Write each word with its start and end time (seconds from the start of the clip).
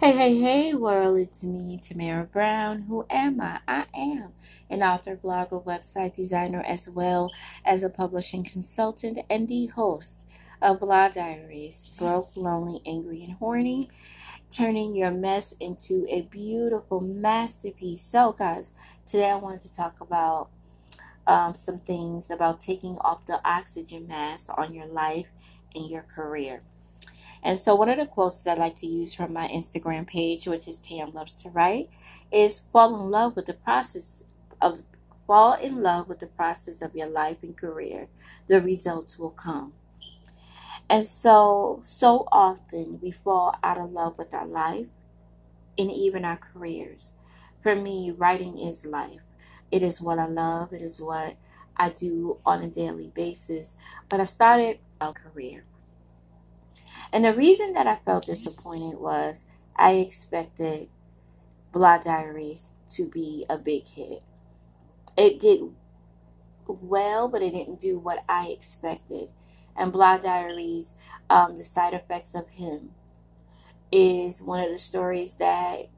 Hey, 0.00 0.12
hey, 0.12 0.38
hey, 0.38 0.74
world, 0.74 1.18
it's 1.18 1.42
me, 1.42 1.76
Tamara 1.76 2.22
Brown. 2.22 2.82
Who 2.82 3.04
am 3.10 3.40
I? 3.40 3.58
I 3.66 3.86
am 3.92 4.32
an 4.70 4.80
author, 4.80 5.16
blogger, 5.16 5.64
website 5.64 6.14
designer, 6.14 6.62
as 6.64 6.88
well 6.88 7.32
as 7.64 7.82
a 7.82 7.90
publishing 7.90 8.44
consultant 8.44 9.18
and 9.28 9.48
the 9.48 9.66
host 9.66 10.24
of 10.62 10.78
Blah 10.78 11.08
Diaries 11.08 11.96
Broke, 11.98 12.28
Lonely, 12.36 12.80
Angry, 12.86 13.24
and 13.24 13.32
Horny, 13.38 13.90
turning 14.52 14.94
your 14.94 15.10
mess 15.10 15.50
into 15.58 16.06
a 16.08 16.22
beautiful 16.22 17.00
masterpiece. 17.00 18.02
So, 18.02 18.30
guys, 18.38 18.74
today 19.04 19.30
I 19.30 19.34
wanted 19.34 19.62
to 19.62 19.72
talk 19.72 20.00
about 20.00 20.50
um, 21.26 21.56
some 21.56 21.78
things 21.78 22.30
about 22.30 22.60
taking 22.60 22.98
off 22.98 23.26
the 23.26 23.40
oxygen 23.44 24.06
mask 24.06 24.48
on 24.56 24.74
your 24.74 24.86
life 24.86 25.26
and 25.74 25.90
your 25.90 26.02
career. 26.02 26.62
And 27.42 27.58
so, 27.58 27.74
one 27.74 27.88
of 27.88 27.98
the 27.98 28.06
quotes 28.06 28.40
that 28.42 28.58
I 28.58 28.62
like 28.62 28.76
to 28.76 28.86
use 28.86 29.14
from 29.14 29.32
my 29.32 29.48
Instagram 29.48 30.06
page, 30.06 30.46
which 30.46 30.66
is 30.66 30.80
Tam 30.80 31.12
Loves 31.12 31.34
to 31.34 31.50
Write, 31.50 31.88
is 32.32 32.58
fall 32.58 32.94
in 32.94 33.10
love 33.10 33.36
with 33.36 33.46
the 33.46 33.54
process 33.54 34.24
of 34.60 34.82
fall 35.26 35.52
in 35.52 35.82
love 35.82 36.08
with 36.08 36.20
the 36.20 36.26
process 36.26 36.80
of 36.82 36.96
your 36.96 37.08
life 37.08 37.36
and 37.42 37.56
career. 37.56 38.08
The 38.48 38.60
results 38.60 39.18
will 39.18 39.30
come. 39.30 39.74
And 40.88 41.04
so, 41.04 41.80
so 41.82 42.26
often 42.32 42.98
we 43.02 43.10
fall 43.10 43.54
out 43.62 43.76
of 43.76 43.92
love 43.92 44.16
with 44.16 44.32
our 44.32 44.46
life 44.46 44.86
and 45.76 45.90
even 45.90 46.24
our 46.24 46.38
careers. 46.38 47.12
For 47.62 47.76
me, 47.76 48.10
writing 48.10 48.58
is 48.58 48.86
life. 48.86 49.20
It 49.70 49.82
is 49.82 50.00
what 50.00 50.18
I 50.18 50.26
love. 50.26 50.72
It 50.72 50.80
is 50.80 51.00
what 51.00 51.36
I 51.76 51.90
do 51.90 52.38
on 52.46 52.62
a 52.62 52.68
daily 52.68 53.12
basis. 53.14 53.76
But 54.08 54.20
I 54.20 54.24
started 54.24 54.78
a 54.98 55.12
career. 55.12 55.64
And 57.12 57.24
the 57.24 57.34
reason 57.34 57.72
that 57.72 57.86
I 57.86 57.96
felt 58.04 58.26
disappointed 58.26 58.98
was 58.98 59.44
I 59.76 59.92
expected 59.92 60.88
Blah 61.72 61.98
Diaries 61.98 62.70
to 62.90 63.06
be 63.06 63.46
a 63.48 63.56
big 63.58 63.86
hit. 63.86 64.22
It 65.16 65.40
did 65.40 65.62
well, 66.66 67.28
but 67.28 67.42
it 67.42 67.52
didn't 67.52 67.80
do 67.80 67.98
what 67.98 68.24
I 68.28 68.48
expected. 68.48 69.30
And 69.76 69.92
Blah 69.92 70.18
Diaries, 70.18 70.96
um, 71.30 71.56
the 71.56 71.62
side 71.62 71.94
effects 71.94 72.34
of 72.34 72.48
him, 72.50 72.90
is 73.90 74.42
one 74.42 74.60
of 74.60 74.70
the 74.70 74.78
stories 74.78 75.36
that 75.36 75.88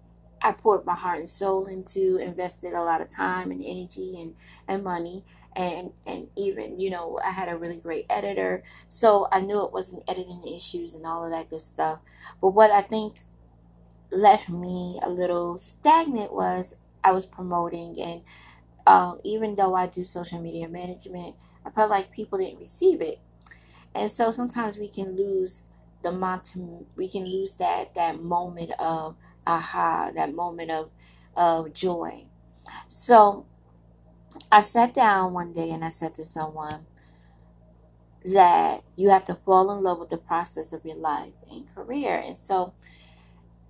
I 0.42 0.52
poured 0.52 0.86
my 0.86 0.94
heart 0.94 1.18
and 1.18 1.28
soul 1.28 1.66
into, 1.66 2.16
invested 2.16 2.72
a 2.72 2.82
lot 2.82 3.00
of 3.00 3.08
time 3.08 3.50
and 3.50 3.62
energy 3.64 4.20
and, 4.20 4.34
and 4.68 4.84
money 4.84 5.24
and 5.56 5.92
and 6.06 6.28
even 6.36 6.78
you 6.80 6.90
know 6.90 7.18
I 7.24 7.30
had 7.30 7.48
a 7.48 7.56
really 7.56 7.76
great 7.78 8.06
editor, 8.10 8.62
so 8.88 9.28
I 9.32 9.40
knew 9.40 9.64
it 9.64 9.72
wasn't 9.72 10.04
editing 10.08 10.42
issues 10.46 10.94
and 10.94 11.06
all 11.06 11.24
of 11.24 11.30
that 11.30 11.50
good 11.50 11.62
stuff. 11.62 12.00
But 12.40 12.50
what 12.50 12.70
I 12.70 12.82
think 12.82 13.16
left 14.10 14.48
me 14.48 14.98
a 15.02 15.08
little 15.10 15.58
stagnant 15.58 16.32
was 16.32 16.76
I 17.04 17.12
was 17.12 17.26
promoting, 17.26 18.00
and 18.00 18.22
um, 18.86 19.20
even 19.24 19.56
though 19.56 19.74
I 19.74 19.86
do 19.86 20.04
social 20.04 20.40
media 20.40 20.68
management, 20.68 21.36
I 21.64 21.70
felt 21.70 21.90
like 21.90 22.12
people 22.12 22.38
didn't 22.38 22.60
receive 22.60 23.00
it, 23.00 23.20
and 23.94 24.10
so 24.10 24.30
sometimes 24.30 24.78
we 24.78 24.88
can 24.88 25.16
lose 25.16 25.66
the 26.02 26.12
momentum. 26.12 26.86
We 26.96 27.08
can 27.08 27.24
lose 27.26 27.54
that 27.54 27.94
that 27.94 28.22
moment 28.22 28.72
of 28.78 29.16
aha, 29.46 30.12
that 30.14 30.34
moment 30.34 30.70
of 30.70 30.90
of 31.36 31.72
joy. 31.72 32.24
So 32.88 33.46
I 34.52 34.62
sat 34.62 34.94
down 34.94 35.32
one 35.32 35.52
day 35.52 35.70
and 35.70 35.84
I 35.84 35.90
said 35.90 36.14
to 36.16 36.24
someone 36.24 36.86
that 38.24 38.82
you 38.96 39.10
have 39.10 39.24
to 39.26 39.34
fall 39.34 39.70
in 39.76 39.82
love 39.82 39.98
with 39.98 40.10
the 40.10 40.18
process 40.18 40.72
of 40.72 40.84
your 40.84 40.96
life 40.96 41.34
and 41.50 41.72
career. 41.74 42.16
And 42.16 42.36
so 42.38 42.74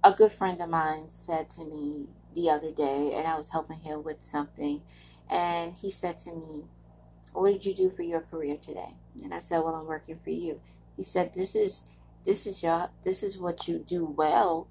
a 0.03 0.13
good 0.13 0.33
friend 0.33 0.61
of 0.61 0.71
mine 0.71 1.11
said 1.11 1.51
to 1.51 1.65
me 1.65 2.11
the 2.35 2.51
other 2.51 2.71
day, 2.71 3.13
and 3.15 3.27
I 3.27 3.37
was 3.37 3.51
helping 3.51 3.81
him 3.81 4.03
with 4.03 4.23
something, 4.23 4.83
and 5.29 5.75
he 5.75 5.91
said 5.91 6.19
to 6.19 6.33
me, 6.35 6.65
What 7.33 7.53
did 7.53 7.67
you 7.67 7.75
do 7.75 7.91
for 7.91 8.03
your 8.03 8.21
career 8.21 8.57
today? 8.57 8.95
And 9.23 9.35
I 9.35 9.41
said, 9.41 9.61
Well, 9.61 9.75
I'm 9.75 9.87
working 9.87 10.19
for 10.23 10.31
you. 10.31 10.61
He 10.97 11.03
said, 11.03 11.35
This 11.35 11.55
is 11.55 11.85
this 12.25 12.47
is 12.47 12.63
your 12.63 12.91
this 13.05 13.23
is 13.23 13.39
what 13.39 13.69
you 13.69 13.79
do 13.79 14.05
well, 14.05 14.69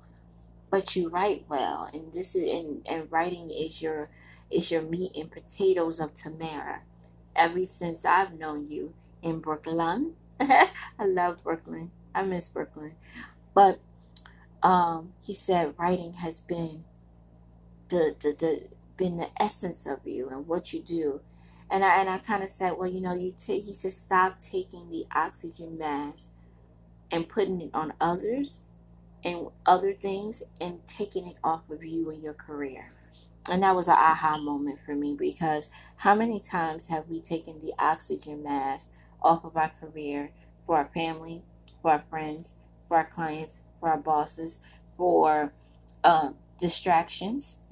but 0.69 0.95
you 0.95 1.09
write 1.09 1.45
well, 1.50 1.89
and 1.94 2.13
this 2.13 2.35
is 2.35 2.50
and, 2.50 2.88
and 2.88 3.11
writing 3.11 3.51
is 3.51 3.81
your 3.81 4.09
is 4.51 4.71
your 4.71 4.81
meat 4.83 5.13
and 5.15 5.31
potatoes 5.31 5.99
of 5.99 6.13
Tamara. 6.15 6.81
Ever 7.35 7.65
since 7.65 8.05
I've 8.05 8.33
known 8.33 8.69
you 8.69 8.93
in 9.21 9.39
Brooklyn, 9.39 10.15
I 10.41 10.69
love 11.05 11.43
Brooklyn. 11.43 11.91
I 12.15 12.23
miss 12.23 12.49
Brooklyn. 12.49 12.93
But 13.55 13.79
um, 14.63 15.13
he 15.25 15.33
said 15.33 15.75
writing 15.77 16.13
has 16.15 16.39
been 16.39 16.85
the, 17.89 18.15
the, 18.19 18.33
the 18.33 18.69
been 18.97 19.17
the 19.17 19.29
essence 19.41 19.85
of 19.88 19.99
you 20.05 20.29
and 20.29 20.47
what 20.47 20.73
you 20.73 20.81
do. 20.81 21.21
And 21.69 21.83
I 21.85 21.99
and 22.01 22.09
I 22.09 22.19
kind 22.19 22.43
of 22.43 22.49
said, 22.49 22.73
well, 22.77 22.89
you 22.89 23.01
know, 23.01 23.13
you 23.15 23.33
take. 23.38 23.65
He 23.65 23.73
said, 23.73 23.93
stop 23.93 24.39
taking 24.39 24.91
the 24.91 25.05
oxygen 25.15 25.77
mask 25.77 26.33
and 27.11 27.29
putting 27.29 27.61
it 27.61 27.71
on 27.73 27.93
others 28.01 28.63
and 29.23 29.47
other 29.65 29.93
things 29.93 30.43
and 30.61 30.85
taking 30.88 31.27
it 31.27 31.38
off 31.43 31.69
of 31.69 31.83
you 31.83 32.11
and 32.11 32.23
your 32.23 32.33
career. 32.35 32.93
And 33.49 33.63
that 33.63 33.75
was 33.75 33.87
an 33.87 33.95
aha 33.97 34.37
moment 34.37 34.79
for 34.85 34.95
me 34.95 35.15
because 35.17 35.69
how 35.97 36.15
many 36.15 36.39
times 36.39 36.87
have 36.87 37.07
we 37.07 37.19
taken 37.21 37.59
the 37.59 37.73
oxygen 37.79 38.43
mask 38.43 38.91
off 39.21 39.43
of 39.43 39.57
our 39.57 39.71
career 39.79 40.31
for 40.65 40.77
our 40.77 40.89
family, 40.93 41.43
for 41.81 41.91
our 41.91 42.03
friends, 42.09 42.55
for 42.88 42.97
our 42.97 43.05
clients, 43.05 43.63
for 43.79 43.89
our 43.89 43.97
bosses, 43.97 44.61
for 44.97 45.53
uh, 46.03 46.31
distractions? 46.59 47.59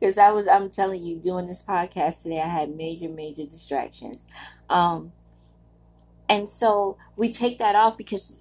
Because 0.00 0.18
I 0.18 0.30
was, 0.30 0.46
I'm 0.46 0.70
telling 0.70 1.02
you, 1.02 1.16
doing 1.16 1.46
this 1.46 1.62
podcast 1.62 2.22
today, 2.22 2.40
I 2.40 2.48
had 2.48 2.74
major, 2.74 3.08
major 3.08 3.44
distractions. 3.44 4.26
Um, 4.70 5.12
and 6.28 6.48
so 6.48 6.96
we 7.16 7.32
take 7.32 7.58
that 7.58 7.74
off 7.74 7.96
because 7.98 8.34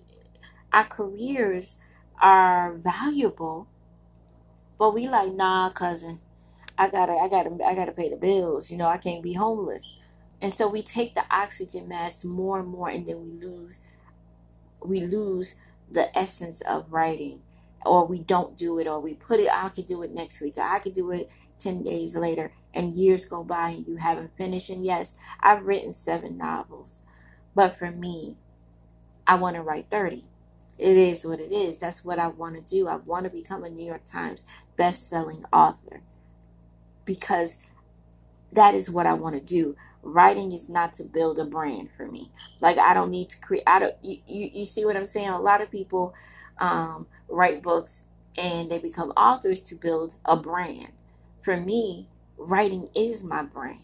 our 0.71 0.85
careers 0.85 1.75
are 2.21 2.73
valuable 2.75 3.67
but 4.83 4.93
we 4.93 5.07
like, 5.07 5.31
nah, 5.31 5.69
cousin, 5.69 6.19
I 6.77 6.89
gotta, 6.89 7.13
I 7.13 7.29
gotta, 7.29 7.57
I 7.65 7.73
gotta 7.73 7.93
pay 7.93 8.09
the 8.09 8.17
bills. 8.17 8.69
You 8.69 8.75
know, 8.75 8.89
I 8.89 8.97
can't 8.97 9.23
be 9.23 9.31
homeless. 9.31 9.95
And 10.41 10.51
so 10.51 10.67
we 10.67 10.81
take 10.81 11.15
the 11.15 11.23
oxygen 11.31 11.87
mask 11.87 12.25
more 12.25 12.59
and 12.59 12.67
more, 12.67 12.89
and 12.89 13.07
then 13.07 13.23
we 13.23 13.31
lose, 13.31 13.79
we 14.83 14.99
lose 14.99 15.55
the 15.89 16.13
essence 16.17 16.59
of 16.59 16.91
writing, 16.91 17.43
or 17.85 18.05
we 18.05 18.19
don't 18.19 18.57
do 18.57 18.77
it, 18.77 18.85
or 18.85 18.99
we 18.99 19.13
put 19.13 19.39
it. 19.39 19.47
I 19.49 19.69
could 19.69 19.87
do 19.87 20.03
it 20.03 20.13
next 20.13 20.41
week. 20.41 20.57
I 20.57 20.79
could 20.79 20.95
do 20.95 21.11
it 21.11 21.31
ten 21.57 21.81
days 21.81 22.17
later, 22.17 22.51
and 22.73 22.93
years 22.93 23.23
go 23.23 23.41
by, 23.41 23.69
and 23.69 23.87
you 23.87 23.95
haven't 23.95 24.35
finished. 24.35 24.69
And 24.69 24.83
yes, 24.83 25.15
I've 25.39 25.63
written 25.63 25.93
seven 25.93 26.37
novels, 26.37 27.03
but 27.55 27.79
for 27.79 27.89
me, 27.89 28.35
I 29.25 29.35
want 29.35 29.55
to 29.55 29.61
write 29.61 29.89
thirty 29.89 30.25
it 30.83 30.97
is 30.97 31.23
what 31.23 31.39
it 31.39 31.53
is. 31.53 31.77
That's 31.77 32.03
what 32.03 32.19
I 32.19 32.27
want 32.27 32.55
to 32.55 32.61
do. 32.61 32.89
I 32.89 32.97
want 32.97 33.23
to 33.23 33.29
become 33.29 33.63
a 33.63 33.69
New 33.69 33.85
York 33.85 34.03
Times 34.05 34.45
best-selling 34.75 35.45
author 35.53 36.01
because 37.05 37.59
that 38.51 38.75
is 38.75 38.89
what 38.89 39.05
I 39.05 39.13
want 39.13 39.35
to 39.35 39.41
do. 39.41 39.77
Writing 40.01 40.51
is 40.51 40.67
not 40.67 40.91
to 40.95 41.05
build 41.05 41.39
a 41.39 41.45
brand 41.45 41.87
for 41.95 42.05
me. 42.11 42.33
Like 42.59 42.77
I 42.77 42.93
don't 42.93 43.11
need 43.11 43.29
to 43.29 43.39
create. 43.39 43.63
I 43.65 43.79
don't. 43.79 43.95
You, 44.03 44.17
you, 44.27 44.49
you 44.53 44.65
see 44.65 44.83
what 44.83 44.97
I'm 44.97 45.05
saying? 45.05 45.29
A 45.29 45.39
lot 45.39 45.61
of 45.61 45.71
people 45.71 46.13
um, 46.57 47.07
write 47.29 47.63
books 47.63 48.03
and 48.37 48.69
they 48.69 48.79
become 48.79 49.11
authors 49.11 49.61
to 49.61 49.75
build 49.75 50.15
a 50.25 50.35
brand. 50.35 50.89
For 51.41 51.55
me, 51.55 52.09
writing 52.37 52.89
is 52.93 53.23
my 53.23 53.43
brand. 53.43 53.79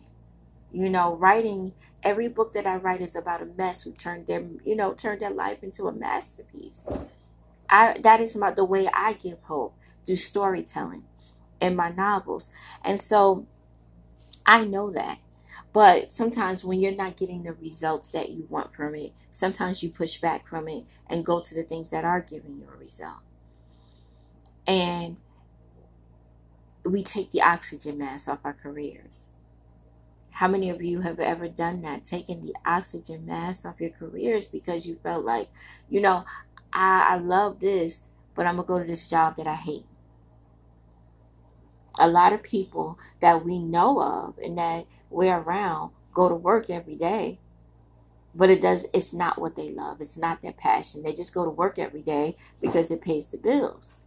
You 0.74 0.90
know, 0.90 1.16
writing 1.16 1.72
every 2.04 2.28
book 2.28 2.54
that 2.54 2.66
I 2.66 2.78
write 2.78 3.02
is 3.02 3.16
about 3.16 3.42
a 3.42 3.46
mess 3.46 3.84
who 3.84 3.92
turned 3.92 4.28
their, 4.28 4.46
you 4.64 4.76
know, 4.76 4.94
turned 4.94 5.22
their 5.22 5.32
life 5.32 5.64
into 5.64 5.88
a 5.88 5.92
masterpiece. 5.92 6.86
I 7.70 7.98
that 8.00 8.22
is 8.22 8.36
my 8.36 8.52
the 8.52 8.66
way 8.66 8.90
I 8.94 9.14
give 9.14 9.42
hope 9.44 9.76
through 10.06 10.18
storytelling 10.18 11.04
in 11.60 11.76
my 11.76 11.90
novels. 11.90 12.52
And 12.84 13.00
so 13.00 13.46
I 14.46 14.66
know 14.66 14.90
that. 14.92 15.20
But 15.72 16.10
sometimes 16.10 16.64
when 16.64 16.80
you're 16.80 16.96
not 16.96 17.18
getting 17.18 17.44
the 17.44 17.54
results 17.54 18.10
that 18.12 18.30
you 18.30 18.48
want 18.50 18.74
from 18.74 18.96
it, 18.96 19.14
sometimes 19.32 19.84
you 19.84 19.90
push 19.90 20.20
back 20.20 20.48
from 20.48 20.68
it 20.68 20.86
and 21.08 21.26
go 21.26 21.42
to 21.42 21.54
the 21.54 21.64
things 21.64 21.92
that 21.92 22.04
are 22.04 22.22
giving 22.22 22.58
you 22.58 22.68
a 22.74 22.78
result. 22.78 23.20
And 24.66 25.18
we 26.84 27.04
take 27.04 27.32
the 27.32 27.44
oxygen 27.44 28.00
mask 28.00 28.28
off 28.28 28.40
our 28.44 28.54
careers. 28.54 29.30
How 30.40 30.48
many 30.48 30.70
of 30.70 30.82
you 30.82 31.02
have 31.02 31.20
ever 31.20 31.50
done 31.50 31.82
that? 31.82 32.06
Taken 32.06 32.40
the 32.40 32.56
oxygen 32.66 33.26
mask 33.26 33.66
off 33.66 33.82
your 33.82 33.90
careers 33.90 34.48
because 34.48 34.86
you 34.86 34.98
felt 35.04 35.26
like, 35.26 35.50
you 35.90 36.00
know, 36.00 36.24
I, 36.72 37.08
I 37.10 37.18
love 37.18 37.60
this, 37.60 38.04
but 38.36 38.46
I'm 38.46 38.56
going 38.56 38.66
to 38.66 38.68
go 38.70 38.80
to 38.80 38.86
this 38.86 39.10
job 39.10 39.36
that 39.36 39.48
I 39.48 39.56
hate. 39.56 39.84
A 42.00 42.08
lot 42.08 42.32
of 42.32 42.42
people 42.42 42.98
that 43.20 43.44
we 43.44 43.60
know 43.60 44.02
of 44.02 44.38
and 44.38 44.58
that 44.58 44.86
we're 45.10 45.36
around 45.36 45.92
go 46.14 46.30
to 46.30 46.36
work 46.36 46.70
every 46.70 46.96
day, 46.96 47.40
but 48.34 48.50
it 48.50 48.62
does, 48.62 48.86
it's 48.94 49.12
not 49.12 49.42
what 49.42 49.58
they 49.58 49.72
love. 49.72 50.00
It's 50.00 50.18
not 50.18 50.42
their 50.42 50.54
passion. 50.54 51.04
They 51.04 51.12
just 51.12 51.34
go 51.34 51.44
to 51.44 51.52
work 51.52 51.78
every 51.78 52.02
day 52.02 52.38
because 52.62 52.92
it 52.92 53.02
pays 53.02 53.28
the 53.28 53.38
bills. 53.38 53.98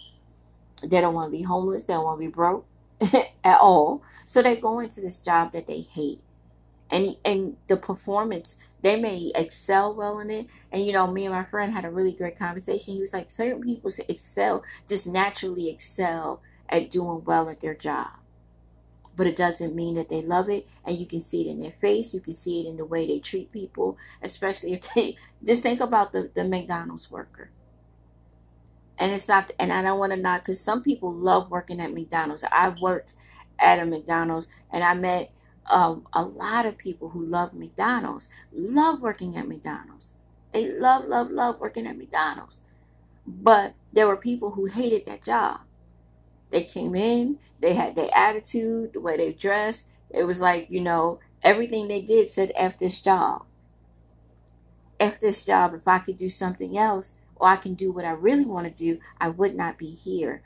They 0.82 1.02
don't 1.02 1.12
want 1.12 1.30
to 1.30 1.36
be 1.36 1.42
homeless. 1.42 1.84
They 1.84 1.92
don't 1.92 2.04
want 2.04 2.22
to 2.22 2.26
be 2.26 2.32
broke 2.32 2.64
at 3.44 3.58
all. 3.60 4.02
So 4.26 4.42
they 4.42 4.56
go 4.56 4.80
into 4.80 5.00
this 5.00 5.18
job 5.18 5.52
that 5.52 5.66
they 5.66 5.80
hate. 5.80 6.20
And, 6.90 7.16
and 7.24 7.56
the 7.68 7.76
performance, 7.78 8.58
they 8.82 9.00
may 9.00 9.32
excel 9.34 9.94
well 9.94 10.18
in 10.18 10.30
it. 10.30 10.46
And 10.70 10.84
you 10.84 10.92
know, 10.92 11.06
me 11.06 11.24
and 11.24 11.34
my 11.34 11.44
friend 11.44 11.72
had 11.72 11.84
a 11.84 11.90
really 11.90 12.12
great 12.12 12.38
conversation. 12.38 12.94
He 12.94 13.00
was 13.00 13.14
like, 13.14 13.32
certain 13.32 13.62
people 13.62 13.90
excel, 14.08 14.62
just 14.88 15.06
naturally 15.06 15.70
excel 15.70 16.42
at 16.68 16.90
doing 16.90 17.24
well 17.24 17.48
at 17.48 17.60
their 17.60 17.74
job. 17.74 18.08
But 19.16 19.26
it 19.26 19.36
doesn't 19.36 19.74
mean 19.74 19.94
that 19.96 20.08
they 20.08 20.22
love 20.22 20.48
it, 20.48 20.66
and 20.86 20.96
you 20.96 21.04
can 21.04 21.20
see 21.20 21.42
it 21.42 21.50
in 21.50 21.60
their 21.60 21.72
face. 21.72 22.14
You 22.14 22.20
can 22.20 22.32
see 22.32 22.60
it 22.60 22.66
in 22.66 22.78
the 22.78 22.84
way 22.84 23.06
they 23.06 23.18
treat 23.18 23.52
people, 23.52 23.98
especially 24.22 24.72
if 24.72 24.94
they 24.94 25.16
just 25.44 25.62
think 25.62 25.80
about 25.80 26.12
the, 26.12 26.30
the 26.32 26.44
McDonald's 26.44 27.10
worker 27.10 27.50
and 29.02 29.10
it's 29.10 29.26
not 29.26 29.50
and 29.58 29.72
i 29.72 29.82
don't 29.82 29.98
want 29.98 30.12
to 30.12 30.16
not 30.16 30.42
because 30.42 30.60
some 30.60 30.80
people 30.80 31.12
love 31.12 31.50
working 31.50 31.80
at 31.80 31.92
mcdonald's. 31.92 32.44
I 32.52 32.68
worked 32.68 33.14
at 33.58 33.80
a 33.80 33.84
mcdonald's 33.84 34.48
and 34.72 34.84
i 34.84 34.94
met 34.94 35.32
um, 35.66 36.06
a 36.12 36.22
lot 36.22 36.66
of 36.66 36.78
people 36.78 37.08
who 37.10 37.24
love 37.24 37.52
mcdonald's 37.52 38.28
love 38.52 39.00
working 39.00 39.36
at 39.36 39.48
mcdonald's. 39.48 40.14
They 40.52 40.70
love 40.70 41.06
love 41.06 41.30
love 41.30 41.58
working 41.58 41.86
at 41.86 41.98
mcdonald's. 41.98 42.60
But 43.26 43.74
there 43.92 44.06
were 44.06 44.16
people 44.16 44.52
who 44.52 44.66
hated 44.66 45.06
that 45.06 45.24
job. 45.24 45.60
They 46.50 46.62
came 46.62 46.94
in 46.94 47.38
they 47.60 47.74
had 47.74 47.96
their 47.96 48.10
attitude 48.14 48.92
the 48.92 49.00
way 49.00 49.16
they 49.16 49.32
dressed. 49.32 49.88
It 50.10 50.24
was 50.24 50.40
like 50.40 50.68
you 50.70 50.80
know 50.80 51.18
everything 51.42 51.88
they 51.88 52.02
did 52.02 52.30
said 52.30 52.52
f 52.54 52.78
this 52.78 53.00
job. 53.00 53.46
F 55.00 55.18
this 55.18 55.44
job. 55.44 55.74
If 55.74 55.88
i 55.88 55.98
could 55.98 56.18
do 56.18 56.28
something 56.28 56.78
else 56.78 57.16
or 57.42 57.48
I 57.48 57.56
can 57.56 57.74
do 57.74 57.90
what 57.90 58.04
I 58.04 58.12
really 58.12 58.44
want 58.44 58.68
to 58.68 58.72
do, 58.72 59.00
I 59.20 59.28
would 59.28 59.56
not 59.56 59.76
be 59.76 59.90
here. 59.90 60.42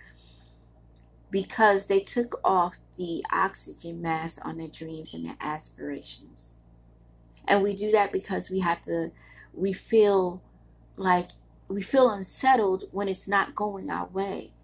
Because 1.30 1.86
they 1.86 2.00
took 2.00 2.40
off 2.42 2.76
the 2.96 3.22
oxygen 3.30 4.00
mask 4.00 4.42
on 4.46 4.56
their 4.56 4.68
dreams 4.68 5.12
and 5.12 5.26
their 5.26 5.36
aspirations. 5.38 6.54
And 7.46 7.62
we 7.62 7.76
do 7.76 7.92
that 7.92 8.12
because 8.12 8.48
we 8.48 8.60
have 8.60 8.80
to, 8.84 9.12
we 9.52 9.74
feel 9.74 10.42
like, 10.96 11.32
we 11.68 11.82
feel 11.82 12.08
unsettled 12.08 12.84
when 12.92 13.08
it's 13.08 13.28
not 13.28 13.54
going 13.54 13.90
our 13.90 14.06
way. 14.06 14.54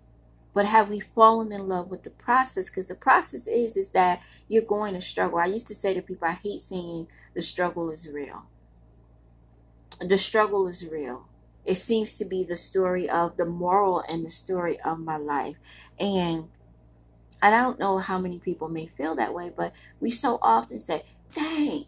But 0.54 0.64
have 0.64 0.88
we 0.88 1.00
fallen 1.00 1.52
in 1.52 1.68
love 1.68 1.90
with 1.90 2.02
the 2.02 2.10
process? 2.10 2.70
Because 2.70 2.86
the 2.86 2.94
process 2.94 3.46
is, 3.46 3.76
is 3.76 3.90
that 3.90 4.22
you're 4.48 4.62
going 4.62 4.94
to 4.94 5.02
struggle. 5.02 5.38
I 5.38 5.46
used 5.46 5.68
to 5.68 5.74
say 5.74 5.92
to 5.92 6.00
people, 6.00 6.28
I 6.28 6.32
hate 6.32 6.62
saying 6.62 7.08
the 7.34 7.42
struggle 7.42 7.90
is 7.90 8.08
real. 8.08 8.44
The 10.00 10.16
struggle 10.16 10.66
is 10.66 10.88
real 10.88 11.28
it 11.64 11.76
seems 11.76 12.16
to 12.18 12.24
be 12.24 12.44
the 12.44 12.56
story 12.56 13.08
of 13.08 13.36
the 13.36 13.44
moral 13.44 14.00
and 14.08 14.24
the 14.24 14.30
story 14.30 14.80
of 14.80 14.98
my 14.98 15.16
life. 15.16 15.56
And 15.98 16.48
I 17.40 17.50
don't 17.50 17.78
know 17.78 17.98
how 17.98 18.18
many 18.18 18.38
people 18.38 18.68
may 18.68 18.86
feel 18.86 19.14
that 19.16 19.34
way, 19.34 19.52
but 19.54 19.72
we 20.00 20.10
so 20.10 20.38
often 20.42 20.80
say, 20.80 21.04
dang, 21.34 21.86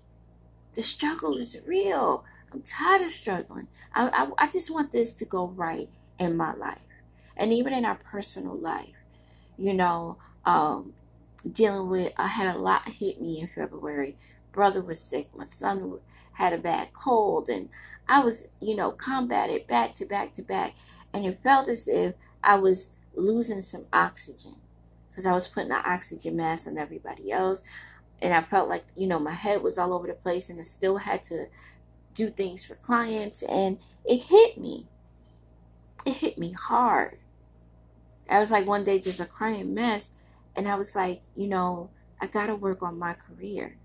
the 0.75 0.82
struggle 0.82 1.37
is 1.37 1.56
real. 1.67 2.25
I'm 2.53 2.62
tired 2.62 3.03
of 3.03 3.11
struggling. 3.11 3.69
I, 3.94 4.09
I, 4.09 4.44
I 4.44 4.50
just 4.50 4.71
want 4.71 4.93
this 4.93 5.15
to 5.15 5.25
go 5.25 5.49
right 5.49 5.88
in 6.19 6.37
my 6.37 6.55
life. 6.55 6.79
And 7.37 7.53
even 7.53 7.73
in 7.73 7.85
our 7.85 7.97
personal 7.97 8.56
life, 8.56 8.94
you 9.59 9.75
know, 9.75 10.19
um, 10.44 10.93
dealing 11.50 11.88
with, 11.88 12.12
I 12.17 12.29
had 12.29 12.55
a 12.55 12.59
lot 12.59 12.88
hit 12.88 13.21
me 13.21 13.41
in 13.41 13.49
February. 13.49 14.17
Brother 14.53 14.82
was 14.82 15.00
sick. 15.00 15.35
My 15.37 15.44
son 15.44 15.99
had 16.35 16.53
a 16.53 16.59
bad 16.59 16.93
cold. 16.93 17.49
And 17.49 17.69
I 18.09 18.21
was, 18.21 18.49
you 18.61 18.77
know, 18.77 18.93
combated 18.93 19.67
back 19.67 19.95
to 19.95 20.07
back 20.07 20.35
to 20.35 20.43
back. 20.43 20.75
And 21.13 21.25
it 21.25 21.41
felt 21.43 21.69
as 21.69 21.89
if 21.89 22.15
I 22.43 22.57
was 22.57 22.91
losing 23.15 23.61
some 23.61 23.87
oxygen 23.93 24.57
because 25.09 25.27
I 25.27 25.33
was 25.33 25.49
putting 25.49 25.69
the 25.69 25.77
oxygen 25.77 26.37
mask 26.37 26.67
on 26.67 26.77
everybody 26.77 27.31
else. 27.31 27.63
And 28.21 28.35
I 28.35 28.43
felt 28.43 28.69
like, 28.69 28.85
you 28.97 29.07
know, 29.07 29.19
my 29.19 29.33
head 29.33 29.63
was 29.63 29.79
all 29.79 29.93
over 29.93 30.07
the 30.07 30.15
place 30.15 30.51
and 30.51 30.59
I 30.59 30.63
still 30.63 30.99
had 30.99 31.23
to 31.25 31.47
do 32.15 32.31
things 32.31 32.65
for 32.65 32.75
clients. 32.77 33.43
And 33.43 33.79
it 34.05 34.23
hit 34.23 34.59
me. 34.59 34.87
It 36.05 36.15
hit 36.15 36.39
me 36.39 36.53
hard. 36.53 37.19
I 38.29 38.41
was 38.41 38.51
like 38.51 38.67
one 38.67 38.85
day 38.85 38.99
just 38.99 39.21
a 39.21 39.27
crying 39.27 39.75
mess. 39.75 40.15
And 40.57 40.69
I 40.69 40.75
was 40.75 40.97
like, 40.97 41.23
you 41.37 41.47
know, 41.47 41.91
I 42.21 42.27
got 42.27 42.47
to 42.47 42.55
work 42.55 42.83
on 42.83 42.99
my 42.99 43.15
career. 43.15 43.77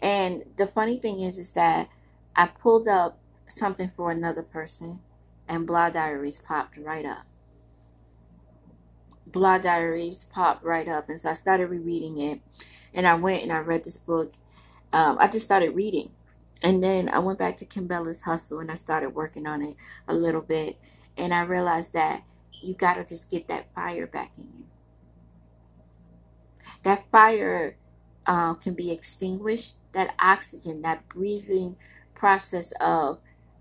And 0.00 0.44
the 0.56 0.66
funny 0.66 0.98
thing 0.98 1.20
is, 1.20 1.38
is 1.38 1.52
that 1.52 1.88
I 2.34 2.46
pulled 2.46 2.88
up 2.88 3.18
something 3.46 3.90
for 3.96 4.10
another 4.10 4.42
person, 4.42 5.00
and 5.46 5.66
Blah 5.66 5.90
Diaries 5.90 6.40
popped 6.40 6.76
right 6.78 7.04
up. 7.04 7.26
Blah 9.26 9.58
Diaries 9.58 10.24
popped 10.24 10.64
right 10.64 10.88
up, 10.88 11.08
and 11.08 11.20
so 11.20 11.30
I 11.30 11.34
started 11.34 11.66
rereading 11.66 12.18
it, 12.18 12.40
and 12.94 13.06
I 13.06 13.14
went 13.14 13.42
and 13.42 13.52
I 13.52 13.58
read 13.58 13.84
this 13.84 13.96
book. 13.96 14.34
Um, 14.92 15.18
I 15.20 15.28
just 15.28 15.44
started 15.44 15.74
reading, 15.74 16.10
and 16.62 16.82
then 16.82 17.08
I 17.08 17.18
went 17.18 17.38
back 17.38 17.56
to 17.58 17.66
Kimbella's 17.66 18.22
Hustle, 18.22 18.58
and 18.58 18.70
I 18.70 18.74
started 18.74 19.10
working 19.10 19.46
on 19.46 19.62
it 19.62 19.76
a 20.08 20.14
little 20.14 20.40
bit, 20.40 20.78
and 21.16 21.34
I 21.34 21.42
realized 21.42 21.92
that 21.92 22.22
you 22.62 22.74
gotta 22.74 23.04
just 23.04 23.30
get 23.30 23.48
that 23.48 23.72
fire 23.74 24.06
back 24.06 24.32
in 24.38 24.44
you. 24.44 24.64
That 26.82 27.04
fire 27.10 27.76
uh, 28.26 28.54
can 28.54 28.74
be 28.74 28.90
extinguished. 28.90 29.74
That 29.92 30.14
oxygen, 30.20 30.82
that 30.82 31.08
breathing 31.08 31.76
process 32.14 32.72
of 32.80 33.18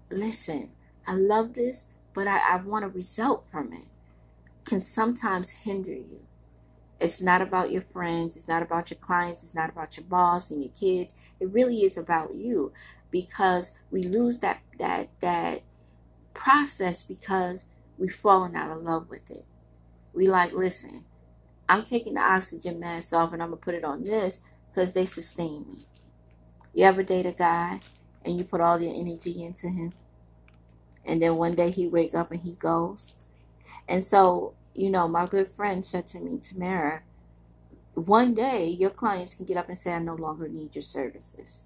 listen, 0.09 0.71
I 1.07 1.13
love 1.13 1.53
this, 1.53 1.87
but 2.13 2.27
I, 2.27 2.39
I 2.39 2.55
want 2.57 2.85
a 2.85 2.89
result 2.89 3.45
from 3.51 3.73
it, 3.73 3.85
can 4.65 4.81
sometimes 4.81 5.49
hinder 5.49 5.93
you. 5.93 6.21
It's 6.99 7.21
not 7.21 7.41
about 7.41 7.71
your 7.71 7.81
friends, 7.81 8.35
it's 8.35 8.47
not 8.47 8.61
about 8.61 8.91
your 8.91 8.99
clients, 8.99 9.43
it's 9.43 9.55
not 9.55 9.69
about 9.69 9.95
your 9.95 10.05
boss 10.05 10.51
and 10.51 10.63
your 10.63 10.73
kids. 10.73 11.15
It 11.39 11.49
really 11.49 11.77
is 11.77 11.97
about 11.97 12.35
you 12.35 12.73
because 13.09 13.71
we 13.89 14.03
lose 14.03 14.39
that 14.39 14.61
that 14.77 15.09
that 15.21 15.63
process 16.33 17.01
because 17.01 17.65
we've 17.97 18.13
fallen 18.13 18.55
out 18.55 18.71
of 18.71 18.83
love 18.83 19.09
with 19.09 19.31
it. 19.31 19.45
We 20.13 20.27
like, 20.27 20.51
listen, 20.51 21.05
I'm 21.69 21.83
taking 21.83 22.15
the 22.15 22.21
oxygen 22.21 22.79
mask 22.79 23.13
off 23.13 23.31
and 23.31 23.41
I'm 23.41 23.49
gonna 23.49 23.61
put 23.61 23.75
it 23.75 23.85
on 23.85 24.03
this 24.03 24.41
because 24.69 24.91
they 24.91 25.05
sustain 25.05 25.65
me. 25.71 25.85
You 26.73 26.85
ever 26.85 27.03
date 27.03 27.25
a 27.25 27.31
guy 27.31 27.81
and 28.23 28.37
you 28.37 28.43
put 28.43 28.61
all 28.61 28.79
your 28.81 28.93
energy 28.93 29.43
into 29.43 29.69
him. 29.69 29.93
And 31.05 31.21
then 31.21 31.35
one 31.35 31.55
day 31.55 31.71
he 31.71 31.87
wake 31.87 32.13
up 32.13 32.31
and 32.31 32.41
he 32.41 32.53
goes. 32.53 33.15
And 33.87 34.03
so, 34.03 34.53
you 34.73 34.89
know, 34.89 35.07
my 35.07 35.25
good 35.25 35.51
friend 35.55 35.85
said 35.85 36.07
to 36.09 36.19
me, 36.19 36.39
Tamara, 36.39 37.01
one 37.93 38.33
day 38.33 38.67
your 38.67 38.91
clients 38.91 39.33
can 39.33 39.45
get 39.45 39.57
up 39.57 39.67
and 39.67 39.77
say, 39.77 39.93
I 39.93 39.99
no 39.99 40.15
longer 40.15 40.47
need 40.47 40.75
your 40.75 40.83
services. 40.83 41.63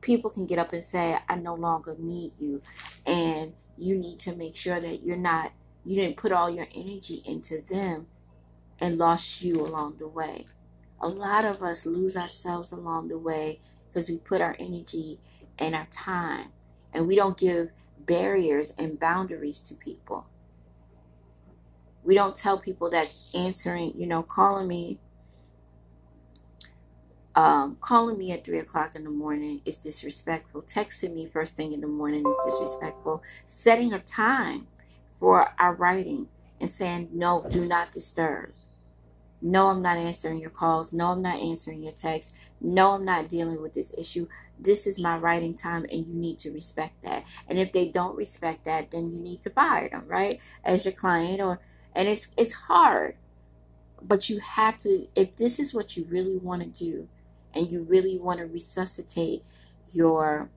People 0.00 0.30
can 0.30 0.46
get 0.46 0.58
up 0.58 0.72
and 0.72 0.82
say, 0.82 1.18
I 1.28 1.36
no 1.36 1.54
longer 1.54 1.94
need 1.98 2.32
you. 2.38 2.60
And 3.06 3.54
you 3.78 3.96
need 3.96 4.18
to 4.20 4.34
make 4.34 4.56
sure 4.56 4.80
that 4.80 5.02
you're 5.04 5.16
not, 5.16 5.52
you 5.84 5.94
didn't 5.94 6.16
put 6.16 6.32
all 6.32 6.50
your 6.50 6.66
energy 6.74 7.22
into 7.24 7.60
them 7.60 8.06
and 8.80 8.98
lost 8.98 9.42
you 9.42 9.54
along 9.54 9.96
the 9.98 10.08
way. 10.08 10.46
A 11.00 11.08
lot 11.08 11.44
of 11.44 11.62
us 11.62 11.86
lose 11.86 12.16
ourselves 12.16 12.72
along 12.72 13.08
the 13.08 13.18
way 13.18 13.60
because 13.92 14.08
we 14.08 14.16
put 14.16 14.40
our 14.40 14.56
energy 14.58 15.20
and 15.58 15.74
our 15.74 15.86
time. 15.90 16.48
And 16.92 17.06
we 17.06 17.14
don't 17.14 17.36
give 17.36 17.70
barriers 17.98 18.72
and 18.78 18.98
boundaries 18.98 19.60
to 19.60 19.74
people. 19.74 20.26
We 22.02 22.14
don't 22.14 22.34
tell 22.34 22.58
people 22.58 22.90
that 22.90 23.12
answering, 23.34 23.92
you 23.96 24.06
know, 24.06 24.22
calling 24.22 24.66
me, 24.66 24.98
um, 27.34 27.76
calling 27.80 28.18
me 28.18 28.32
at 28.32 28.44
three 28.44 28.58
o'clock 28.58 28.96
in 28.96 29.04
the 29.04 29.10
morning 29.10 29.60
is 29.64 29.78
disrespectful. 29.78 30.62
Texting 30.62 31.14
me 31.14 31.26
first 31.26 31.56
thing 31.56 31.72
in 31.72 31.80
the 31.80 31.86
morning 31.86 32.26
is 32.26 32.36
disrespectful. 32.44 33.22
Setting 33.46 33.92
a 33.92 34.00
time 34.00 34.66
for 35.20 35.54
our 35.58 35.74
writing 35.74 36.28
and 36.60 36.68
saying, 36.68 37.10
no, 37.12 37.46
do 37.48 37.64
not 37.64 37.92
disturb 37.92 38.52
no, 39.42 39.68
I'm 39.68 39.82
not 39.82 39.98
answering 39.98 40.38
your 40.38 40.50
calls. 40.50 40.92
No, 40.92 41.10
I'm 41.10 41.22
not 41.22 41.40
answering 41.40 41.82
your 41.82 41.92
texts. 41.92 42.32
No, 42.60 42.92
I'm 42.92 43.04
not 43.04 43.28
dealing 43.28 43.60
with 43.60 43.74
this 43.74 43.92
issue. 43.98 44.28
This 44.58 44.86
is 44.86 45.00
my 45.00 45.18
writing 45.18 45.54
time, 45.54 45.84
and 45.90 46.06
you 46.06 46.14
need 46.14 46.38
to 46.40 46.52
respect 46.52 47.02
that. 47.02 47.24
And 47.48 47.58
if 47.58 47.72
they 47.72 47.88
don't 47.88 48.16
respect 48.16 48.64
that, 48.66 48.92
then 48.92 49.10
you 49.10 49.18
need 49.18 49.42
to 49.42 49.50
fire 49.50 49.88
them, 49.88 50.04
right? 50.06 50.38
As 50.64 50.84
your 50.84 50.94
client, 50.94 51.40
or 51.40 51.58
and 51.92 52.08
it's 52.08 52.28
it's 52.36 52.52
hard, 52.52 53.16
but 54.00 54.30
you 54.30 54.38
have 54.38 54.78
to. 54.82 55.08
If 55.16 55.34
this 55.34 55.58
is 55.58 55.74
what 55.74 55.96
you 55.96 56.06
really 56.08 56.36
want 56.36 56.62
to 56.62 56.84
do, 56.84 57.08
and 57.52 57.68
you 57.68 57.82
really 57.82 58.18
want 58.18 58.38
to 58.38 58.46
resuscitate 58.46 59.42
your 59.92 60.50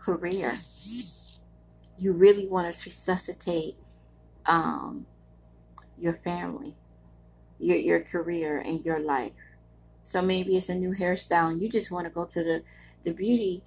career, 0.00 0.58
you 1.96 2.12
really 2.12 2.48
want 2.48 2.74
to 2.74 2.84
resuscitate 2.84 3.76
um, 4.46 5.06
your 5.96 6.14
family 6.14 6.74
your 7.64 7.78
your 7.78 8.00
career 8.00 8.58
and 8.58 8.84
your 8.84 9.00
life. 9.00 9.32
So 10.04 10.20
maybe 10.20 10.56
it's 10.56 10.68
a 10.68 10.74
new 10.74 10.92
hairstyle 10.92 11.50
and 11.50 11.62
you 11.62 11.68
just 11.68 11.90
want 11.90 12.06
to 12.06 12.10
go 12.10 12.26
to 12.26 12.44
the, 12.44 12.62
the 13.04 13.12
beauty 13.12 13.62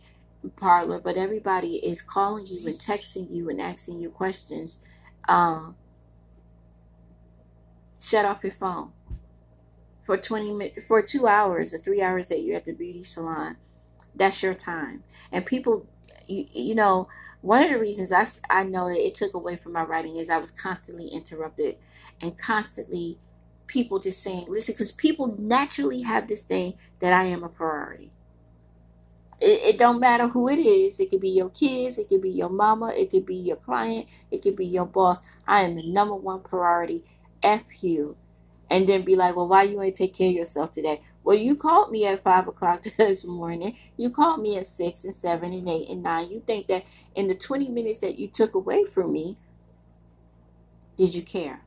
parlor, 0.55 0.99
but 0.99 1.17
everybody 1.17 1.77
is 1.77 2.01
calling 2.01 2.45
you 2.45 2.67
and 2.67 2.75
texting 2.75 3.29
you 3.31 3.49
and 3.49 3.59
asking 3.59 3.99
you 3.99 4.11
questions. 4.11 4.77
Um, 5.27 5.75
shut 7.99 8.23
off 8.23 8.43
your 8.43 8.53
phone 8.53 8.91
for 10.03 10.15
20 10.15 10.53
minutes, 10.53 10.87
for 10.87 11.01
two 11.01 11.27
hours 11.27 11.73
or 11.73 11.79
three 11.79 12.01
hours 12.01 12.27
that 12.27 12.43
you're 12.43 12.55
at 12.55 12.65
the 12.65 12.73
beauty 12.73 13.03
salon. 13.03 13.57
That's 14.15 14.41
your 14.43 14.53
time. 14.53 15.03
And 15.31 15.45
people, 15.45 15.87
you, 16.27 16.45
you 16.53 16.75
know, 16.75 17.09
one 17.41 17.63
of 17.63 17.71
the 17.71 17.79
reasons 17.79 18.11
I, 18.11 18.25
I 18.49 18.63
know 18.63 18.89
that 18.89 19.05
it 19.05 19.15
took 19.15 19.33
away 19.33 19.57
from 19.57 19.73
my 19.73 19.83
writing 19.83 20.17
is 20.17 20.29
I 20.29 20.37
was 20.37 20.51
constantly 20.51 21.07
interrupted 21.07 21.77
and 22.21 22.37
constantly 22.37 23.17
people 23.67 23.99
just 23.99 24.23
saying, 24.23 24.45
listen, 24.49 24.73
because 24.73 24.91
people 24.91 25.35
naturally 25.37 26.01
have 26.01 26.27
this 26.27 26.43
thing 26.43 26.73
that 26.99 27.13
I 27.13 27.25
am 27.25 27.43
a 27.43 27.49
priority. 27.49 28.11
It, 29.39 29.75
it 29.75 29.77
don't 29.77 29.99
matter 29.99 30.27
who 30.29 30.49
it 30.49 30.59
is. 30.59 30.99
It 30.99 31.09
could 31.09 31.21
be 31.21 31.29
your 31.29 31.49
kids. 31.49 31.97
It 31.97 32.09
could 32.09 32.21
be 32.21 32.31
your 32.31 32.49
mama. 32.49 32.93
It 32.95 33.11
could 33.11 33.25
be 33.25 33.35
your 33.35 33.57
client. 33.57 34.07
It 34.31 34.41
could 34.41 34.55
be 34.55 34.65
your 34.65 34.85
boss. 34.85 35.21
I 35.47 35.61
am 35.61 35.75
the 35.75 35.83
number 35.83 36.15
one 36.15 36.41
priority. 36.41 37.03
F 37.43 37.63
you 37.81 38.17
and 38.69 38.87
then 38.87 39.03
be 39.03 39.15
like, 39.15 39.35
well, 39.35 39.47
why 39.47 39.63
you 39.63 39.81
ain't 39.81 39.95
take 39.95 40.13
care 40.13 40.29
of 40.29 40.35
yourself 40.35 40.71
today? 40.71 41.01
Well, 41.23 41.37
you 41.37 41.55
called 41.55 41.91
me 41.91 42.05
at 42.05 42.23
five 42.23 42.47
o'clock 42.47 42.83
this 42.97 43.25
morning. 43.25 43.77
You 43.95 44.09
called 44.09 44.41
me 44.41 44.57
at 44.57 44.67
six 44.67 45.03
and 45.03 45.13
seven 45.13 45.53
and 45.53 45.67
eight 45.69 45.89
and 45.89 46.03
nine. 46.03 46.29
You 46.29 46.41
think 46.45 46.67
that 46.67 46.85
in 47.15 47.27
the 47.27 47.35
20 47.35 47.69
minutes 47.69 47.99
that 47.99 48.19
you 48.19 48.27
took 48.27 48.53
away 48.53 48.85
from 48.85 49.11
me, 49.11 49.37
did 50.97 51.13
you 51.13 51.21
care? 51.21 51.61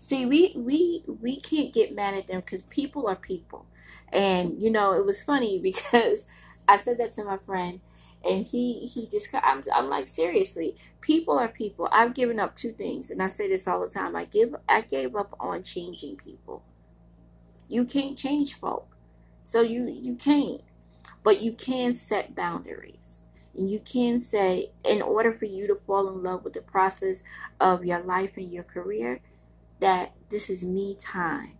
See, 0.00 0.26
we 0.26 0.52
we 0.56 1.04
we 1.06 1.40
can't 1.40 1.72
get 1.72 1.94
mad 1.94 2.14
at 2.14 2.26
them 2.26 2.40
because 2.40 2.62
people 2.62 3.06
are 3.08 3.16
people, 3.16 3.66
and 4.12 4.62
you 4.62 4.70
know 4.70 4.92
it 4.92 5.04
was 5.06 5.22
funny 5.22 5.58
because 5.62 6.26
I 6.68 6.76
said 6.76 6.98
that 6.98 7.14
to 7.14 7.24
my 7.24 7.38
friend, 7.38 7.80
and 8.24 8.44
he 8.44 8.86
he 8.86 9.06
just 9.08 9.28
I'm, 9.34 9.62
I'm 9.74 9.88
like 9.88 10.06
seriously 10.06 10.76
people 11.00 11.38
are 11.38 11.48
people. 11.48 11.88
I've 11.92 12.14
given 12.14 12.40
up 12.40 12.56
two 12.56 12.72
things 12.72 13.10
and 13.10 13.22
i 13.22 13.26
say 13.26 13.48
this 13.48 13.68
all 13.68 13.80
the 13.80 13.88
time. 13.88 14.16
I 14.16 14.24
give 14.24 14.54
i 14.68 14.80
gave 14.80 15.14
up 15.14 15.36
on 15.38 15.62
changing 15.62 16.16
people. 16.16 16.64
You 17.68 17.84
can't 17.84 18.16
change 18.16 18.58
folk. 18.58 18.96
So 19.44 19.60
you 19.60 19.86
you 19.88 20.16
can't. 20.16 20.62
But 21.22 21.42
you 21.42 21.52
can 21.52 21.92
set 21.92 22.34
boundaries. 22.34 23.20
And 23.56 23.70
you 23.70 23.80
can 23.80 24.18
say 24.18 24.72
in 24.84 25.00
order 25.02 25.32
for 25.32 25.44
you 25.44 25.66
to 25.68 25.76
fall 25.86 26.08
in 26.08 26.22
love 26.22 26.42
with 26.42 26.54
the 26.54 26.62
process 26.62 27.22
of 27.60 27.84
your 27.84 28.00
life 28.00 28.36
and 28.36 28.50
your 28.50 28.64
career 28.64 29.20
that 29.80 30.12
this 30.30 30.50
is 30.50 30.64
me 30.64 30.96
time 30.98 31.56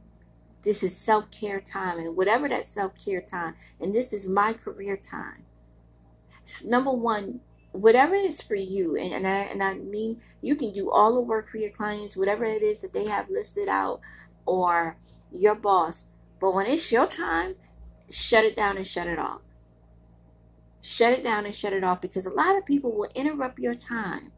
this 0.62 0.83
is 0.83 0.97
self-care 0.97 1.61
time 1.61 1.99
and 1.99 2.16
whatever 2.16 2.49
that 2.49 2.64
self-care 2.64 3.21
time 3.21 3.54
and 3.80 3.92
this 3.92 4.12
is 4.12 4.26
my 4.26 4.52
career 4.52 4.97
time 4.97 5.44
number 6.64 6.90
one, 6.90 7.40
whatever 7.73 8.14
is 8.14 8.40
for 8.40 8.54
you, 8.54 8.97
and, 8.97 9.12
and 9.12 9.26
I 9.26 9.38
and 9.44 9.62
I 9.62 9.75
mean 9.75 10.21
you 10.40 10.56
can 10.56 10.73
do 10.73 10.90
all 10.90 11.14
the 11.14 11.21
work 11.21 11.50
for 11.50 11.59
your 11.59 11.71
clients, 11.71 12.16
whatever 12.16 12.44
it 12.44 12.62
is 12.62 12.83
that 12.83 12.92
they 12.92 13.06
have 13.06 13.30
listed 13.30 13.68
out, 13.68 14.00
or 14.47 14.97
your 15.33 15.54
boss. 15.54 16.09
But 16.40 16.54
when 16.54 16.66
it's 16.66 16.92
your 16.92 17.06
time, 17.06 17.56
shut 18.11 18.44
it 18.44 18.56
down 18.56 18.76
and 18.76 18.87
shut 18.87 19.06
it 19.06 19.18
off. 19.18 19.40
Shut 20.83 21.14
it 21.14 21.25
down 21.25 21.47
and 21.47 21.54
shut 21.54 21.73
it 21.73 21.83
off 21.83 22.00
because 22.02 22.26
a 22.26 22.30
lot 22.30 22.59
of 22.59 22.66
people 22.66 22.92
will 22.92 23.09
interrupt 23.14 23.59
your 23.59 23.75
time 23.75 24.33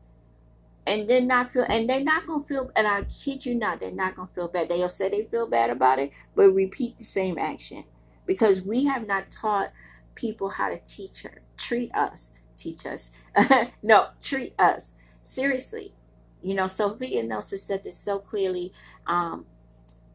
and 0.87 1.09
then 1.09 1.27
not 1.27 1.53
feel 1.53 1.67
and 1.69 1.89
they're 1.89 2.01
not 2.05 2.27
gonna 2.27 2.45
feel 2.45 2.71
and 2.77 2.87
I 2.87 3.03
kid 3.05 3.45
you 3.47 3.55
not, 3.55 3.81
they're 3.81 3.91
not 3.93 4.17
gonna 4.17 4.29
feel 4.35 4.49
bad. 4.49 4.69
They'll 4.69 4.89
say 4.89 5.09
they 5.09 5.25
feel 5.25 5.47
bad 5.49 5.71
about 5.71 5.99
it, 5.99 6.13
but 6.35 6.51
repeat 6.51 6.99
the 6.99 7.05
same 7.05 7.39
action. 7.39 7.85
Because 8.27 8.61
we 8.63 8.85
have 8.87 9.07
not 9.07 9.31
taught 9.31 9.73
people 10.15 10.51
how 10.51 10.69
to 10.71 10.79
teach 10.79 11.23
her 11.23 11.43
treat 11.57 11.95
us, 11.95 12.33
teach 12.57 12.87
us. 12.87 13.11
no, 13.83 14.09
treat 14.23 14.55
us. 14.59 14.95
Seriously. 15.23 15.95
You 16.43 16.55
know, 16.55 16.67
Sophia 16.67 17.23
Nelson 17.23 17.59
said 17.59 17.83
this 17.85 17.97
so 17.99 18.19
clearly. 18.19 18.73
Um, 19.07 19.47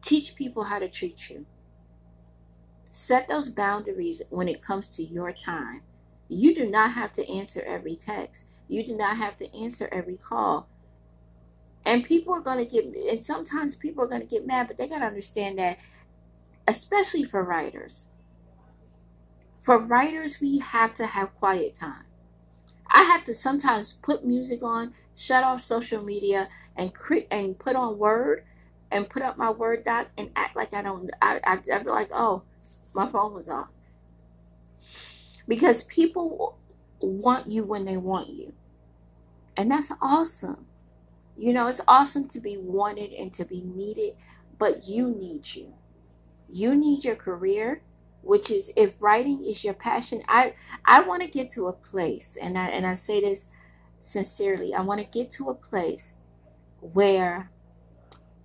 teach 0.00 0.34
people 0.34 0.64
how 0.64 0.78
to 0.78 0.88
treat 0.88 1.28
you. 1.30 1.46
Set 2.90 3.28
those 3.28 3.48
boundaries 3.48 4.22
when 4.30 4.48
it 4.48 4.62
comes 4.62 4.88
to 4.90 5.02
your 5.02 5.32
time. 5.32 5.82
You 6.28 6.54
do 6.54 6.68
not 6.68 6.92
have 6.92 7.12
to 7.14 7.28
answer 7.30 7.62
every 7.66 7.96
text. 7.96 8.46
You 8.68 8.84
do 8.86 8.96
not 8.96 9.18
have 9.18 9.36
to 9.38 9.56
answer 9.56 9.88
every 9.92 10.16
call. 10.16 10.68
And 11.84 12.04
people 12.04 12.34
are 12.34 12.40
going 12.40 12.58
to 12.58 12.66
get, 12.70 12.86
and 12.86 13.22
sometimes 13.22 13.74
people 13.74 14.04
are 14.04 14.08
going 14.08 14.22
to 14.22 14.26
get 14.26 14.46
mad, 14.46 14.68
but 14.68 14.78
they 14.78 14.88
got 14.88 15.00
to 15.00 15.06
understand 15.06 15.58
that, 15.58 15.78
especially 16.68 17.24
for 17.24 17.42
writers, 17.44 18.08
for 19.62 19.78
writers, 19.78 20.40
we 20.40 20.58
have 20.60 20.94
to 20.96 21.06
have 21.06 21.34
quiet 21.36 21.74
time. 21.74 22.04
I 22.90 23.02
have 23.04 23.24
to 23.24 23.34
sometimes 23.34 23.92
put 23.92 24.24
music 24.24 24.62
on, 24.62 24.94
shut 25.16 25.44
off 25.44 25.60
social 25.60 26.02
media, 26.02 26.48
and 26.76 26.94
cre- 26.94 27.28
and 27.30 27.58
put 27.58 27.76
on 27.76 27.98
Word, 27.98 28.44
and 28.90 29.08
put 29.08 29.22
up 29.22 29.38
my 29.38 29.50
Word 29.50 29.84
doc, 29.84 30.08
and 30.18 30.30
act 30.36 30.56
like 30.56 30.74
I 30.74 30.82
don't. 30.82 31.10
I 31.22 31.40
I 31.44 31.58
I'm 31.72 31.84
like, 31.86 32.10
oh, 32.12 32.44
my 32.94 33.08
phone 33.08 33.34
was 33.34 33.48
off. 33.48 33.68
Because 35.48 35.84
people 35.84 36.58
want 37.02 37.50
you 37.50 37.64
when 37.64 37.84
they 37.84 37.96
want 37.96 38.30
you, 38.30 38.52
and 39.56 39.70
that's 39.70 39.92
awesome. 40.00 40.66
You 41.36 41.52
know, 41.52 41.66
it's 41.66 41.80
awesome 41.88 42.28
to 42.28 42.40
be 42.40 42.56
wanted 42.56 43.12
and 43.12 43.32
to 43.34 43.44
be 43.44 43.62
needed, 43.62 44.14
but 44.58 44.86
you 44.86 45.08
need 45.08 45.54
you. 45.54 45.74
You 46.50 46.76
need 46.76 47.04
your 47.04 47.16
career 47.16 47.82
which 48.22 48.50
is 48.50 48.72
if 48.76 48.94
writing 49.00 49.44
is 49.44 49.64
your 49.64 49.74
passion 49.74 50.22
i 50.28 50.54
i 50.84 51.00
want 51.00 51.22
to 51.22 51.28
get 51.28 51.50
to 51.50 51.66
a 51.66 51.72
place 51.72 52.36
and 52.40 52.56
i 52.56 52.68
and 52.68 52.86
i 52.86 52.94
say 52.94 53.20
this 53.20 53.50
sincerely 54.00 54.72
i 54.74 54.80
want 54.80 55.00
to 55.00 55.06
get 55.06 55.30
to 55.30 55.48
a 55.48 55.54
place 55.54 56.14
where 56.80 57.50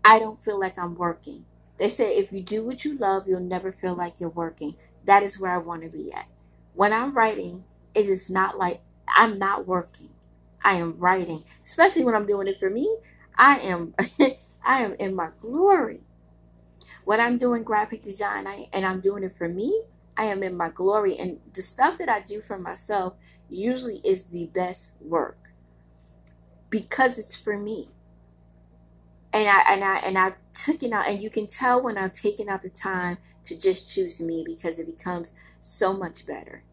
i 0.04 0.20
don't 0.20 0.44
feel 0.44 0.60
like 0.60 0.78
i'm 0.78 0.96
working 0.96 1.46
they 1.78 1.88
say 1.88 2.18
if 2.18 2.32
you 2.32 2.42
do 2.42 2.64
what 2.64 2.84
you 2.84 2.98
love 2.98 3.28
you'll 3.28 3.40
never 3.40 3.72
feel 3.72 3.96
like 3.96 4.20
you're 4.20 4.30
working 4.30 4.76
that 5.06 5.24
is 5.24 5.40
where 5.40 5.52
i 5.52 5.58
want 5.58 5.82
to 5.84 5.90
be 5.90 6.12
at 6.12 6.28
when 6.74 6.92
i'm 6.92 7.14
writing 7.16 7.64
it 7.98 8.08
is 8.08 8.30
not 8.30 8.58
like 8.60 8.82
i'm 9.16 9.39
not 9.39 9.68
working 9.68 10.10
i 10.63 10.75
am 10.75 10.98
writing 11.00 11.44
especially 11.66 12.06
when 12.06 12.16
i'm 12.16 12.27
doing 12.27 12.48
it 12.48 12.60
for 12.60 12.70
me 12.70 12.98
i 13.38 13.58
am 13.60 13.96
i 14.66 14.84
am 14.84 14.94
in 14.96 15.16
my 15.16 15.30
glory 15.42 16.01
when 17.06 17.22
I'm 17.22 17.38
doing 17.38 17.63
graphic 17.63 18.04
design 18.04 18.48
I, 18.48 18.68
and 18.74 18.86
I'm 18.86 19.00
doing 19.00 19.24
it 19.24 19.36
for 19.38 19.48
me, 19.48 19.84
I 20.18 20.25
am 20.25 20.44
in 20.44 20.58
my 20.58 20.70
glory. 20.70 21.18
And 21.18 21.39
the 21.54 21.62
stuff 21.62 21.98
that 22.00 22.10
I 22.10 22.20
do 22.20 22.42
for 22.42 22.60
myself 22.60 23.16
usually 23.50 24.01
is 24.04 24.25
the 24.25 24.48
best 24.48 25.01
work 25.01 25.54
because 26.70 27.18
it's 27.18 27.36
for 27.36 27.58
me. 27.58 27.89
And 29.34 29.48
I 29.48 29.62
and 29.74 29.84
I 29.86 29.98
and 30.00 30.18
I 30.18 30.34
took 30.54 30.84
it 30.84 30.92
out, 30.92 31.08
and 31.08 31.22
you 31.22 31.30
can 31.30 31.48
tell 31.48 31.82
when 31.82 31.98
I'm 31.98 32.12
taking 32.12 32.50
out 32.50 32.62
the 32.62 32.70
time 32.70 33.20
to 33.46 33.56
just 33.56 33.89
choose 33.92 34.22
me 34.22 34.44
because 34.46 34.80
it 34.80 34.88
becomes 34.88 35.34
so 35.62 35.94
much 35.94 36.25
better. 36.25 36.63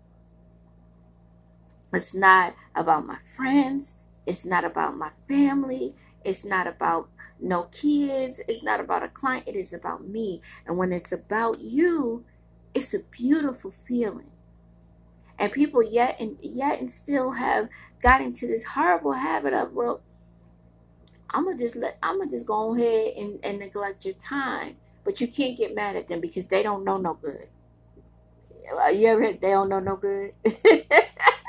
It's 1.94 2.14
not 2.14 2.54
about 2.74 3.06
my 3.06 3.18
friends. 3.36 4.00
It's 4.26 4.44
not 4.46 4.64
about 4.64 4.96
my 4.96 5.10
family. 5.28 5.94
It's 6.24 6.44
not 6.44 6.66
about 6.66 7.10
no 7.40 7.64
kids. 7.64 8.40
It's 8.48 8.62
not 8.62 8.80
about 8.80 9.02
a 9.02 9.08
client. 9.08 9.48
It 9.48 9.56
is 9.56 9.72
about 9.72 10.06
me. 10.06 10.40
And 10.66 10.78
when 10.78 10.92
it's 10.92 11.12
about 11.12 11.60
you, 11.60 12.24
it's 12.74 12.94
a 12.94 13.00
beautiful 13.00 13.70
feeling. 13.70 14.30
And 15.38 15.52
people 15.52 15.82
yet 15.82 16.16
and 16.20 16.38
yet 16.42 16.78
and 16.80 16.90
still 16.90 17.32
have 17.32 17.68
got 18.00 18.20
into 18.20 18.46
this 18.46 18.64
horrible 18.64 19.12
habit 19.12 19.52
of, 19.52 19.72
well, 19.72 20.02
I'm 21.30 21.44
gonna 21.44 21.58
just 21.58 21.76
let 21.76 21.98
I'm 22.02 22.18
gonna 22.18 22.30
just 22.30 22.46
go 22.46 22.74
ahead 22.74 23.14
and, 23.16 23.38
and 23.44 23.58
neglect 23.58 24.04
your 24.04 24.14
time. 24.14 24.76
But 25.04 25.20
you 25.20 25.28
can't 25.28 25.56
get 25.56 25.74
mad 25.74 25.96
at 25.96 26.08
them 26.08 26.20
because 26.20 26.46
they 26.46 26.62
don't 26.62 26.84
know 26.84 26.96
no 26.96 27.14
good. 27.14 27.48
Uh, 28.82 28.88
you 28.88 29.06
ever 29.08 29.20
heard 29.22 29.40
they 29.40 29.50
don't 29.50 29.68
know 29.68 29.80
no 29.80 29.96
good? 29.96 30.32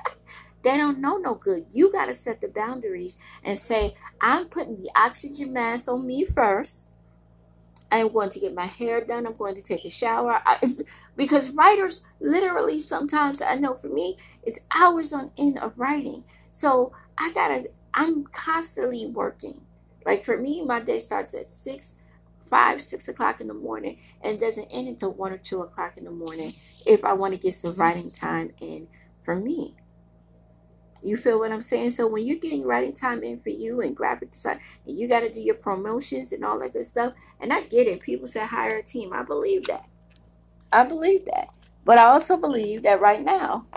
They 0.65 0.77
don't 0.77 0.97
know 0.97 1.17
no 1.17 1.35
good. 1.35 1.67
You 1.71 1.91
got 1.91 2.07
to 2.07 2.15
set 2.15 2.41
the 2.41 2.47
boundaries 2.47 3.17
and 3.43 3.55
say, 3.55 3.93
I'm 4.19 4.45
putting 4.45 4.81
the 4.81 4.89
oxygen 4.95 5.53
mask 5.53 5.87
on 5.87 6.07
me 6.07 6.25
first. 6.25 6.87
I'm 7.91 8.11
going 8.11 8.31
to 8.31 8.39
get 8.39 8.55
my 8.55 8.65
hair 8.65 9.05
done. 9.05 9.27
I'm 9.27 9.37
going 9.37 9.53
to 9.53 9.61
take 9.61 9.85
a 9.85 9.91
shower. 9.91 10.41
I, 10.43 10.57
because 11.15 11.51
writers 11.51 12.01
literally 12.19 12.79
sometimes, 12.79 13.43
I 13.43 13.53
know 13.57 13.75
for 13.75 13.89
me, 13.89 14.17
it's 14.41 14.59
hours 14.75 15.13
on 15.13 15.29
end 15.37 15.59
of 15.59 15.77
writing. 15.77 16.23
So 16.49 16.93
I 17.15 17.31
got 17.31 17.49
to, 17.49 17.69
I'm 17.93 18.23
constantly 18.23 19.05
working. 19.05 19.61
Like 20.03 20.25
for 20.25 20.35
me, 20.35 20.65
my 20.65 20.79
day 20.79 20.97
starts 20.97 21.35
at 21.35 21.53
6, 21.53 21.97
5, 22.49 22.81
6 22.81 23.07
o'clock 23.07 23.39
in 23.39 23.49
the 23.49 23.53
morning 23.53 23.99
and 24.23 24.39
doesn't 24.39 24.69
end 24.71 24.87
until 24.87 25.13
1 25.13 25.31
or 25.31 25.37
2 25.37 25.61
o'clock 25.61 25.95
in 25.97 26.05
the 26.05 26.11
morning 26.11 26.53
if 26.87 27.05
I 27.05 27.13
want 27.13 27.35
to 27.35 27.39
get 27.39 27.53
some 27.53 27.75
writing 27.75 28.09
time 28.09 28.51
in 28.59 28.87
for 29.23 29.35
me. 29.35 29.75
You 31.05 31.17
feel 31.17 31.37
what 31.37 31.51
I'm 31.51 31.61
saying? 31.61 31.91
So 31.91 32.07
when 32.07 32.25
you're 32.25 32.39
getting 32.39 32.63
writing 32.63 32.93
time 32.93 33.21
in 33.21 33.39
for 33.39 33.49
you 33.49 33.79
and 33.81 33.95
graphic 33.95 34.31
design, 34.31 34.59
and 34.87 34.97
you 34.97 35.07
got 35.07 35.19
to 35.19 35.31
do 35.31 35.39
your 35.39 35.53
promotions 35.53 36.31
and 36.31 36.43
all 36.43 36.57
that 36.59 36.73
good 36.73 36.85
stuff, 36.85 37.13
and 37.39 37.53
I 37.53 37.61
get 37.61 37.85
it. 37.85 37.99
People 37.99 38.27
say 38.27 38.43
hire 38.43 38.77
a 38.77 38.83
team. 38.83 39.13
I 39.13 39.21
believe 39.21 39.67
that. 39.67 39.85
I 40.73 40.83
believe 40.83 41.25
that. 41.25 41.49
But 41.83 41.99
I 41.99 42.05
also 42.05 42.37
believe 42.37 42.81
that 42.83 42.99
right 42.99 43.23
now, 43.23 43.67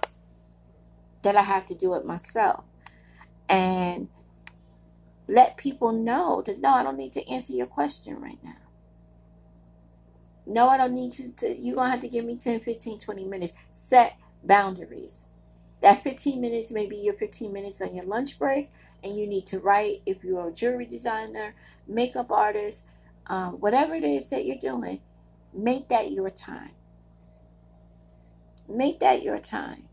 that 1.21 1.37
I 1.37 1.43
have 1.43 1.67
to 1.67 1.75
do 1.75 1.95
it 1.95 2.07
myself. 2.07 2.65
And 3.47 4.09
let 5.27 5.59
people 5.59 5.93
know 5.93 6.41
that 6.47 6.61
no, 6.61 6.71
I 6.71 6.83
don't 6.83 6.97
need 6.97 7.13
to 7.13 7.29
answer 7.29 7.53
your 7.53 7.67
question 7.67 8.19
right 8.23 8.39
now. 8.43 8.57
No, 10.47 10.71
I 10.71 10.79
don't 10.79 10.95
need 10.95 11.13
to, 11.13 11.31
to 11.33 11.55
you're 11.55 11.77
going 11.77 11.89
to 11.89 11.91
have 11.91 12.01
to 12.01 12.09
give 12.09 12.25
me 12.25 12.39
10, 12.39 12.61
15, 12.61 12.99
20 13.01 13.25
minutes. 13.27 13.53
Set 13.75 14.17
boundaries. 14.43 15.29
That 15.81 16.03
15 16.03 16.41
minutes 16.41 16.71
may 16.71 16.87
be 16.87 16.97
your 16.97 17.15
15 17.15 17.53
minutes 17.53 17.81
on 17.81 17.95
your 17.95 18.05
lunch 18.05 18.39
break, 18.39 18.71
and 19.03 19.17
you 19.17 19.27
need 19.27 19.47
to 19.49 19.59
write 19.59 20.03
if 20.07 20.25
you're 20.25 20.49
a 20.49 20.53
jewelry 20.53 20.87
designer, 20.87 21.55
makeup 21.87 22.31
artist, 22.33 22.87
um, 23.29 23.55
whatever 23.55 23.95
it 23.95 24.05
is 24.05 24.29
that 24.31 24.45
you're 24.45 24.57
doing, 24.57 25.01
make 25.53 25.89
that 25.89 26.11
your 26.11 26.31
time. 26.31 26.71
Make 28.69 29.01
that 29.01 29.23
your 29.23 29.39
time. 29.39 29.85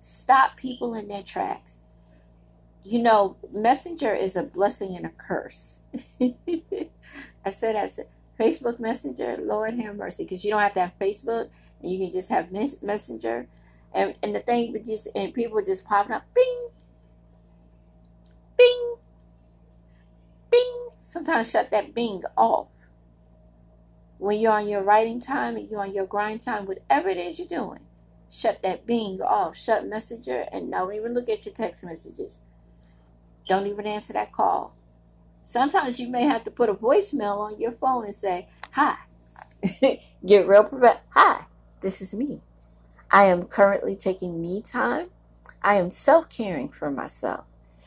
Stop 0.00 0.56
people 0.56 0.94
in 0.94 1.08
their 1.08 1.22
tracks. 1.22 1.78
You 2.84 3.02
know, 3.02 3.36
Messenger 3.52 4.14
is 4.14 4.36
a 4.36 4.42
blessing 4.42 4.96
and 4.96 5.06
a 5.06 5.10
curse. 5.10 5.80
I 6.20 7.50
said, 7.50 7.76
I 7.76 7.86
said, 7.86 8.06
Facebook 8.38 8.78
Messenger, 8.78 9.38
Lord 9.40 9.74
have 9.74 9.96
mercy, 9.96 10.24
because 10.24 10.44
you 10.44 10.50
don't 10.50 10.60
have 10.60 10.74
to 10.74 10.80
have 10.80 10.98
Facebook, 11.00 11.48
and 11.82 11.90
you 11.90 11.98
can 11.98 12.12
just 12.12 12.30
have 12.30 12.52
Messenger, 12.82 13.48
and 13.94 14.14
and 14.22 14.34
the 14.34 14.40
thing 14.40 14.72
with 14.72 14.86
just 14.86 15.08
and 15.14 15.34
people 15.34 15.60
just 15.62 15.86
popping 15.86 16.12
up, 16.12 16.24
bing, 16.34 16.68
bing, 18.56 18.94
bing. 20.50 20.88
Sometimes 21.00 21.50
shut 21.50 21.70
that 21.70 21.94
bing 21.94 22.22
off. 22.36 22.68
When 24.18 24.40
you're 24.40 24.52
on 24.52 24.68
your 24.68 24.82
writing 24.82 25.20
time 25.20 25.56
and 25.56 25.70
you're 25.70 25.80
on 25.80 25.94
your 25.94 26.06
grind 26.06 26.42
time, 26.42 26.66
whatever 26.66 27.08
it 27.08 27.16
is 27.16 27.38
you're 27.38 27.48
doing, 27.48 27.80
shut 28.30 28.62
that 28.62 28.86
bing 28.86 29.20
off. 29.22 29.56
Shut 29.56 29.86
Messenger 29.86 30.46
and 30.52 30.70
don't 30.70 30.94
even 30.94 31.14
look 31.14 31.28
at 31.28 31.46
your 31.46 31.54
text 31.54 31.84
messages. 31.84 32.40
Don't 33.48 33.66
even 33.66 33.86
answer 33.86 34.12
that 34.12 34.32
call. 34.32 34.74
Sometimes 35.44 35.98
you 35.98 36.08
may 36.08 36.24
have 36.24 36.44
to 36.44 36.50
put 36.50 36.68
a 36.68 36.74
voicemail 36.74 37.38
on 37.38 37.58
your 37.58 37.72
phone 37.72 38.04
and 38.04 38.14
say, 38.14 38.48
Hi. 38.72 38.96
Get 40.26 40.46
real 40.46 40.64
prepared. 40.64 40.98
Hi, 41.10 41.44
this 41.80 42.02
is 42.02 42.12
me. 42.12 42.42
I 43.10 43.24
am 43.24 43.44
currently 43.44 43.96
taking 43.96 44.40
me 44.40 44.62
time. 44.62 45.08
I 45.62 45.74
am 45.74 45.90
self 45.90 46.28
caring 46.28 46.68
for 46.68 46.90
myself. 46.90 47.44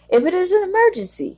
If 0.09 0.25
it 0.25 0.33
is 0.33 0.51
an 0.51 0.63
emergency, 0.63 1.37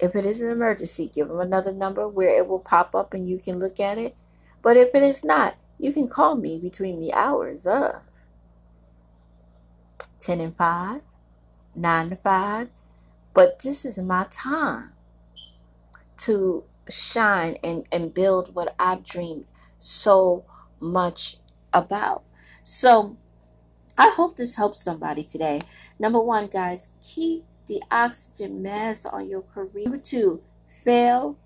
if 0.00 0.16
it 0.16 0.24
is 0.24 0.42
an 0.42 0.50
emergency, 0.50 1.10
give 1.14 1.28
them 1.28 1.40
another 1.40 1.72
number 1.72 2.08
where 2.08 2.36
it 2.36 2.48
will 2.48 2.58
pop 2.58 2.94
up 2.94 3.14
and 3.14 3.28
you 3.28 3.38
can 3.38 3.58
look 3.58 3.78
at 3.78 3.98
it. 3.98 4.16
But 4.62 4.76
if 4.76 4.94
it 4.94 5.02
is 5.02 5.24
not, 5.24 5.56
you 5.78 5.92
can 5.92 6.08
call 6.08 6.34
me 6.34 6.58
between 6.58 7.00
the 7.00 7.12
hours 7.12 7.66
of 7.66 8.02
10 10.20 10.40
and 10.40 10.56
5, 10.56 11.02
9 11.74 12.10
to 12.10 12.16
5. 12.16 12.68
But 13.32 13.60
this 13.60 13.84
is 13.84 13.98
my 13.98 14.26
time 14.30 14.92
to 16.18 16.64
shine 16.88 17.56
and, 17.62 17.86
and 17.92 18.14
build 18.14 18.54
what 18.54 18.74
I've 18.78 19.04
dreamed 19.04 19.46
so 19.78 20.44
much 20.80 21.38
about. 21.74 22.22
So 22.62 23.18
I 23.98 24.12
hope 24.16 24.36
this 24.36 24.56
helps 24.56 24.82
somebody 24.82 25.22
today. 25.24 25.60
Number 25.98 26.20
one, 26.20 26.46
guys, 26.46 26.92
keep 27.02 27.44
the 27.66 27.82
oxygen 27.90 28.62
mask 28.62 29.06
on 29.12 29.28
your 29.28 29.42
career. 29.42 29.84
Number 29.84 29.98
two, 29.98 30.42
fail, 30.82 31.36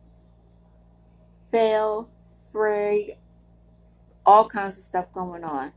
fail, 1.51 2.09
afraid, 2.49 3.17
all 4.25 4.49
kinds 4.49 4.77
of 4.77 4.85
stuff 4.85 5.13
going 5.13 5.45
on. 5.45 5.73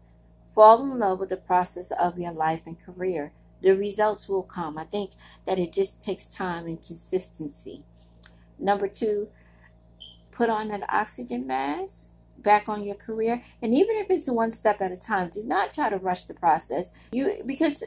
Fall 0.54 0.84
in 0.84 1.00
love 1.00 1.20
with 1.20 1.30
the 1.30 1.38
process 1.38 1.92
of 1.92 2.20
your 2.20 2.34
life 2.34 2.62
and 2.66 2.80
career. 2.80 3.32
The 3.62 3.72
results 3.76 4.28
will 4.28 4.44
come. 4.44 4.78
I 4.78 4.84
think 4.84 5.12
that 5.46 5.60
it 5.60 5.72
just 5.72 6.02
takes 6.02 6.34
time 6.34 6.66
and 6.66 6.82
consistency. 6.82 7.84
Number 8.60 8.88
two, 8.88 9.30
put 10.32 10.50
on 10.50 10.70
that 10.70 10.84
oxygen 10.90 11.48
mask 11.48 12.11
back 12.42 12.68
on 12.68 12.84
your 12.84 12.96
career 12.96 13.42
and 13.62 13.74
even 13.74 13.96
if 13.98 14.10
it's 14.10 14.30
one 14.30 14.52
step 14.52 14.82
at 14.82 14.92
a 14.92 14.98
time 14.98 15.30
do 15.30 15.44
not 15.44 15.74
try 15.74 15.90
to 15.90 15.98
rush 15.98 16.26
the 16.26 16.34
process 16.34 16.92
you 17.12 17.42
because 17.46 17.84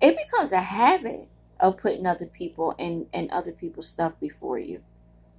it 0.00 0.16
becomes 0.16 0.52
a 0.52 0.60
habit 0.60 1.28
of 1.60 1.76
putting 1.76 2.06
other 2.06 2.26
people 2.26 2.74
and, 2.78 3.06
and 3.12 3.30
other 3.30 3.52
people's 3.52 3.88
stuff 3.88 4.12
before 4.20 4.58
you. 4.58 4.82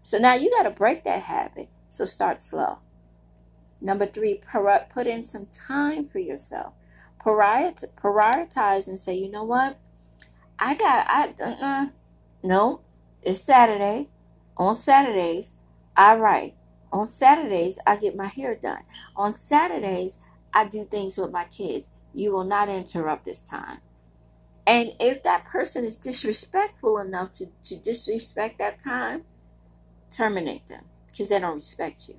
So 0.02 0.18
now 0.18 0.34
you 0.34 0.50
got 0.52 0.64
to 0.64 0.72
break 0.72 1.04
that 1.04 1.24
habit. 1.24 1.70
So 1.88 2.06
start 2.06 2.42
slow. 2.42 2.80
Number 3.82 4.06
three, 4.06 4.42
put 4.90 5.08
in 5.08 5.24
some 5.24 5.48
time 5.48 6.08
for 6.08 6.20
yourself. 6.20 6.74
Prioritize 7.24 8.88
and 8.88 9.00
say, 9.00 9.16
you 9.16 9.32
know 9.32 9.44
what? 9.44 9.78
I 10.58 10.76
got, 10.76 11.08
I, 11.08 11.34
uh, 11.42 11.88
no, 12.44 12.82
it's 13.22 13.40
Saturday. 13.42 14.10
On 14.58 14.76
Saturdays, 14.76 15.56
I 15.96 16.18
write. 16.18 16.56
On 16.92 17.06
Saturdays, 17.06 17.80
I 17.86 17.98
get 17.98 18.16
my 18.16 18.28
hair 18.28 18.56
done. 18.56 18.84
On 19.16 19.32
Saturdays, 19.32 20.20
I 20.54 20.68
do 20.68 20.86
things 20.86 21.18
with 21.18 21.32
my 21.32 21.46
kids. 21.46 21.90
You 22.14 22.32
will 22.32 22.44
not 22.44 22.70
interrupt 22.70 23.26
this 23.26 23.42
time. 23.42 23.80
And 24.66 24.94
if 25.00 25.24
that 25.24 25.46
person 25.46 25.86
is 25.86 25.96
disrespectful 25.96 27.00
enough 27.00 27.34
to, 27.34 27.48
to 27.64 27.78
disrespect 27.78 28.60
that 28.60 28.80
time, 28.80 29.24
terminate 30.12 30.68
them 30.68 30.84
because 31.12 31.30
they 31.30 31.40
don't 31.40 31.56
respect 31.56 32.08
you. 32.08 32.16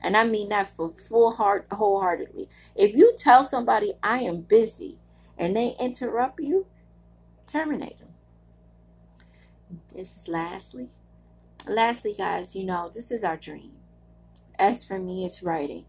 And 0.00 0.16
I 0.16 0.24
mean 0.24 0.48
that 0.50 0.68
for 0.76 0.92
full 1.08 1.32
heart, 1.32 1.66
wholeheartedly. 1.72 2.48
If 2.76 2.94
you 2.94 3.14
tell 3.18 3.42
somebody 3.42 3.94
I 4.02 4.20
am 4.20 4.42
busy 4.42 4.98
and 5.36 5.56
they 5.56 5.74
interrupt 5.80 6.40
you, 6.40 6.66
terminate 7.46 7.98
them. 7.98 8.08
This 9.92 10.16
is 10.16 10.28
lastly. 10.28 10.90
Lastly, 11.66 12.14
guys, 12.16 12.54
you 12.54 12.64
know, 12.64 12.90
this 12.94 13.10
is 13.10 13.24
our 13.24 13.36
dream. 13.36 13.72
As 14.58 14.84
for 14.84 14.98
me, 14.98 15.24
it's 15.24 15.42
writing. 15.42 15.84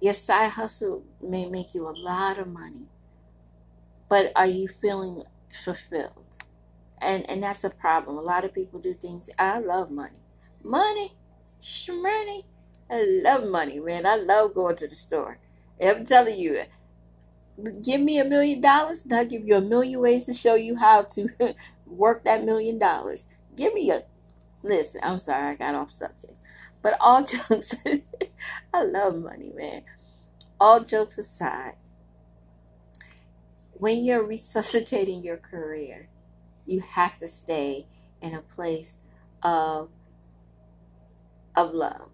Your 0.00 0.14
side 0.14 0.50
hustle 0.52 1.04
may 1.22 1.46
make 1.46 1.74
you 1.74 1.88
a 1.88 1.92
lot 1.96 2.38
of 2.38 2.48
money 2.48 2.88
but 4.08 4.32
are 4.36 4.46
you 4.46 4.68
feeling 4.68 5.24
fulfilled? 5.64 6.38
And 7.00 7.28
and 7.28 7.42
that's 7.42 7.64
a 7.64 7.70
problem. 7.70 8.16
A 8.16 8.20
lot 8.20 8.44
of 8.44 8.54
people 8.54 8.80
do 8.80 8.94
things. 8.94 9.28
I 9.38 9.58
love 9.58 9.90
money, 9.90 10.22
money, 10.62 11.16
money. 11.90 12.46
I 12.90 13.04
love 13.24 13.48
money, 13.48 13.80
man. 13.80 14.06
I 14.06 14.16
love 14.16 14.54
going 14.54 14.76
to 14.76 14.88
the 14.88 14.94
store. 14.94 15.38
I'm 15.82 16.06
telling 16.06 16.38
you, 16.38 16.62
give 17.84 18.00
me 18.00 18.18
a 18.18 18.24
million 18.24 18.60
dollars, 18.60 19.04
and 19.04 19.14
I'll 19.14 19.26
give 19.26 19.46
you 19.46 19.56
a 19.56 19.60
million 19.60 20.00
ways 20.00 20.26
to 20.26 20.32
show 20.34 20.54
you 20.54 20.76
how 20.76 21.02
to 21.02 21.28
work 21.86 22.24
that 22.24 22.44
million 22.44 22.78
dollars. 22.78 23.28
Give 23.56 23.74
me 23.74 23.90
a 23.90 24.04
listen. 24.62 25.00
I'm 25.02 25.18
sorry, 25.18 25.48
I 25.48 25.54
got 25.56 25.74
off 25.74 25.90
subject, 25.90 26.36
but 26.84 26.98
all 27.00 27.24
jokes. 27.26 27.74
I 28.72 28.82
love 28.84 29.16
money, 29.16 29.50
man. 29.56 29.82
All 30.60 30.80
jokes 30.84 31.16
aside, 31.16 31.76
when 33.72 34.04
you're 34.04 34.22
resuscitating 34.22 35.24
your 35.24 35.38
career, 35.38 36.08
you 36.66 36.80
have 36.80 37.18
to 37.18 37.26
stay 37.26 37.86
in 38.20 38.34
a 38.34 38.42
place 38.42 38.98
of 39.42 39.88
of 41.56 41.72
love. 41.72 42.10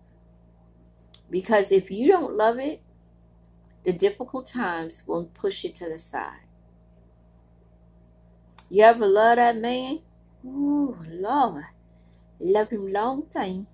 Because 1.28 1.72
if 1.72 1.90
you 1.90 2.06
don't 2.06 2.34
love 2.34 2.58
it, 2.58 2.80
the 3.84 3.92
difficult 3.92 4.46
times 4.46 5.02
will 5.06 5.24
push 5.24 5.64
you 5.64 5.70
to 5.72 5.88
the 5.88 5.98
side. 5.98 6.46
You 8.68 8.84
ever 8.84 9.06
love 9.06 9.36
that 9.36 9.56
man? 9.56 10.00
Ooh, 10.44 10.96
Lord. 11.08 11.64
Love 12.38 12.70
him 12.70 12.92
long 12.92 13.26
time. 13.26 13.66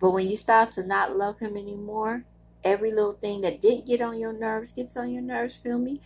But 0.00 0.10
when 0.10 0.28
you 0.28 0.36
start 0.36 0.72
to 0.72 0.86
not 0.86 1.16
love 1.16 1.40
him 1.40 1.56
anymore, 1.56 2.24
every 2.62 2.90
little 2.90 3.14
thing 3.14 3.40
that 3.40 3.60
didn't 3.60 3.86
get 3.86 4.00
on 4.00 4.18
your 4.18 4.32
nerves 4.32 4.72
gets 4.72 4.96
on 4.96 5.10
your 5.10 5.22
nerves, 5.22 5.56
feel 5.56 5.78
me? 5.78 6.00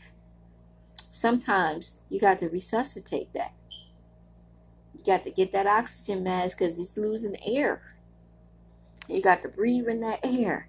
Sometimes 1.10 1.98
you 2.08 2.18
got 2.18 2.38
to 2.38 2.48
resuscitate 2.48 3.32
that. 3.34 3.52
You 4.94 5.04
got 5.04 5.24
to 5.24 5.30
get 5.30 5.52
that 5.52 5.66
oxygen 5.66 6.22
mask 6.22 6.58
because 6.58 6.78
it's 6.78 6.96
losing 6.96 7.36
air. 7.44 7.82
You 9.08 9.20
got 9.20 9.42
to 9.42 9.48
breathe 9.48 9.88
in 9.88 10.00
that 10.00 10.20
air. 10.22 10.68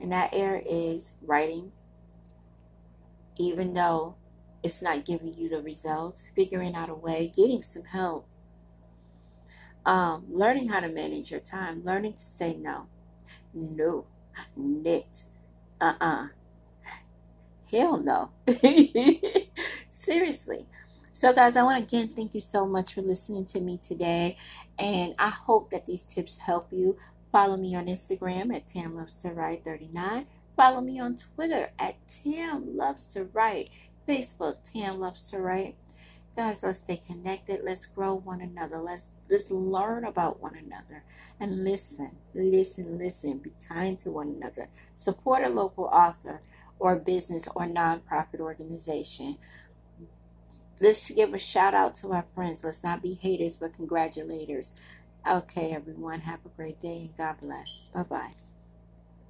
And 0.00 0.12
that 0.12 0.30
air 0.32 0.62
is 0.64 1.10
writing, 1.20 1.72
even 3.36 3.74
though 3.74 4.14
it's 4.62 4.80
not 4.80 5.04
giving 5.04 5.34
you 5.34 5.50
the 5.50 5.60
results, 5.60 6.24
figuring 6.34 6.74
out 6.74 6.88
a 6.88 6.94
way, 6.94 7.30
getting 7.34 7.62
some 7.62 7.84
help, 7.84 8.26
um, 9.86 10.24
learning 10.30 10.68
how 10.68 10.80
to 10.80 10.88
manage 10.88 11.30
your 11.30 11.40
time, 11.40 11.82
learning 11.84 12.14
to 12.14 12.18
say 12.18 12.54
no. 12.54 12.86
No 13.52 14.06
knit. 14.56 15.24
Uh 15.80 15.94
uh 16.00 16.26
Hell 17.70 17.98
no. 17.98 18.30
Seriously. 19.90 20.66
So, 21.12 21.32
guys, 21.32 21.56
I 21.56 21.62
want 21.62 21.78
to 21.78 21.96
again 21.96 22.08
thank 22.14 22.34
you 22.34 22.40
so 22.40 22.66
much 22.66 22.94
for 22.94 23.02
listening 23.02 23.44
to 23.46 23.60
me 23.60 23.78
today. 23.78 24.36
And 24.78 25.14
I 25.18 25.28
hope 25.28 25.70
that 25.70 25.86
these 25.86 26.02
tips 26.02 26.38
help 26.38 26.68
you. 26.72 26.96
Follow 27.30 27.56
me 27.56 27.76
on 27.76 27.86
Instagram 27.86 28.54
at 28.54 28.66
Tam 28.66 28.96
Loves 28.96 29.22
to 29.22 29.30
Write 29.30 29.64
39. 29.64 30.26
Follow 30.56 30.80
me 30.80 30.98
on 30.98 31.16
Twitter 31.16 31.70
at 31.78 31.96
Tam 32.08 32.76
Loves 32.76 33.04
to 33.14 33.24
Write. 33.24 33.70
Facebook, 34.08 34.56
Tam 34.72 34.98
Loves 34.98 35.22
to 35.30 35.38
Write. 35.38 35.76
Guys, 36.36 36.62
let's 36.62 36.78
stay 36.78 36.96
connected. 36.96 37.60
Let's 37.64 37.86
grow 37.86 38.14
one 38.14 38.40
another. 38.40 38.78
Let's 38.78 39.14
let's 39.28 39.50
learn 39.50 40.04
about 40.04 40.40
one 40.40 40.54
another 40.54 41.04
and 41.40 41.64
listen, 41.64 42.12
listen, 42.34 42.98
listen. 42.98 43.38
Be 43.38 43.52
kind 43.68 43.98
to 44.00 44.10
one 44.10 44.28
another. 44.28 44.68
Support 44.94 45.44
a 45.44 45.48
local 45.48 45.84
author 45.84 46.40
or 46.78 46.96
business 46.96 47.48
or 47.54 47.66
nonprofit 47.66 48.40
organization. 48.40 49.38
Let's 50.80 51.10
give 51.10 51.34
a 51.34 51.38
shout 51.38 51.74
out 51.74 51.94
to 51.96 52.12
our 52.12 52.24
friends. 52.34 52.64
Let's 52.64 52.82
not 52.82 53.02
be 53.02 53.14
haters, 53.14 53.56
but 53.56 53.76
congratulators. 53.76 54.72
Okay, 55.28 55.72
everyone. 55.72 56.20
Have 56.20 56.46
a 56.46 56.48
great 56.50 56.80
day 56.80 57.02
and 57.02 57.16
God 57.16 57.36
bless. 57.42 57.84
Bye 57.92 58.02
bye. 58.04 58.49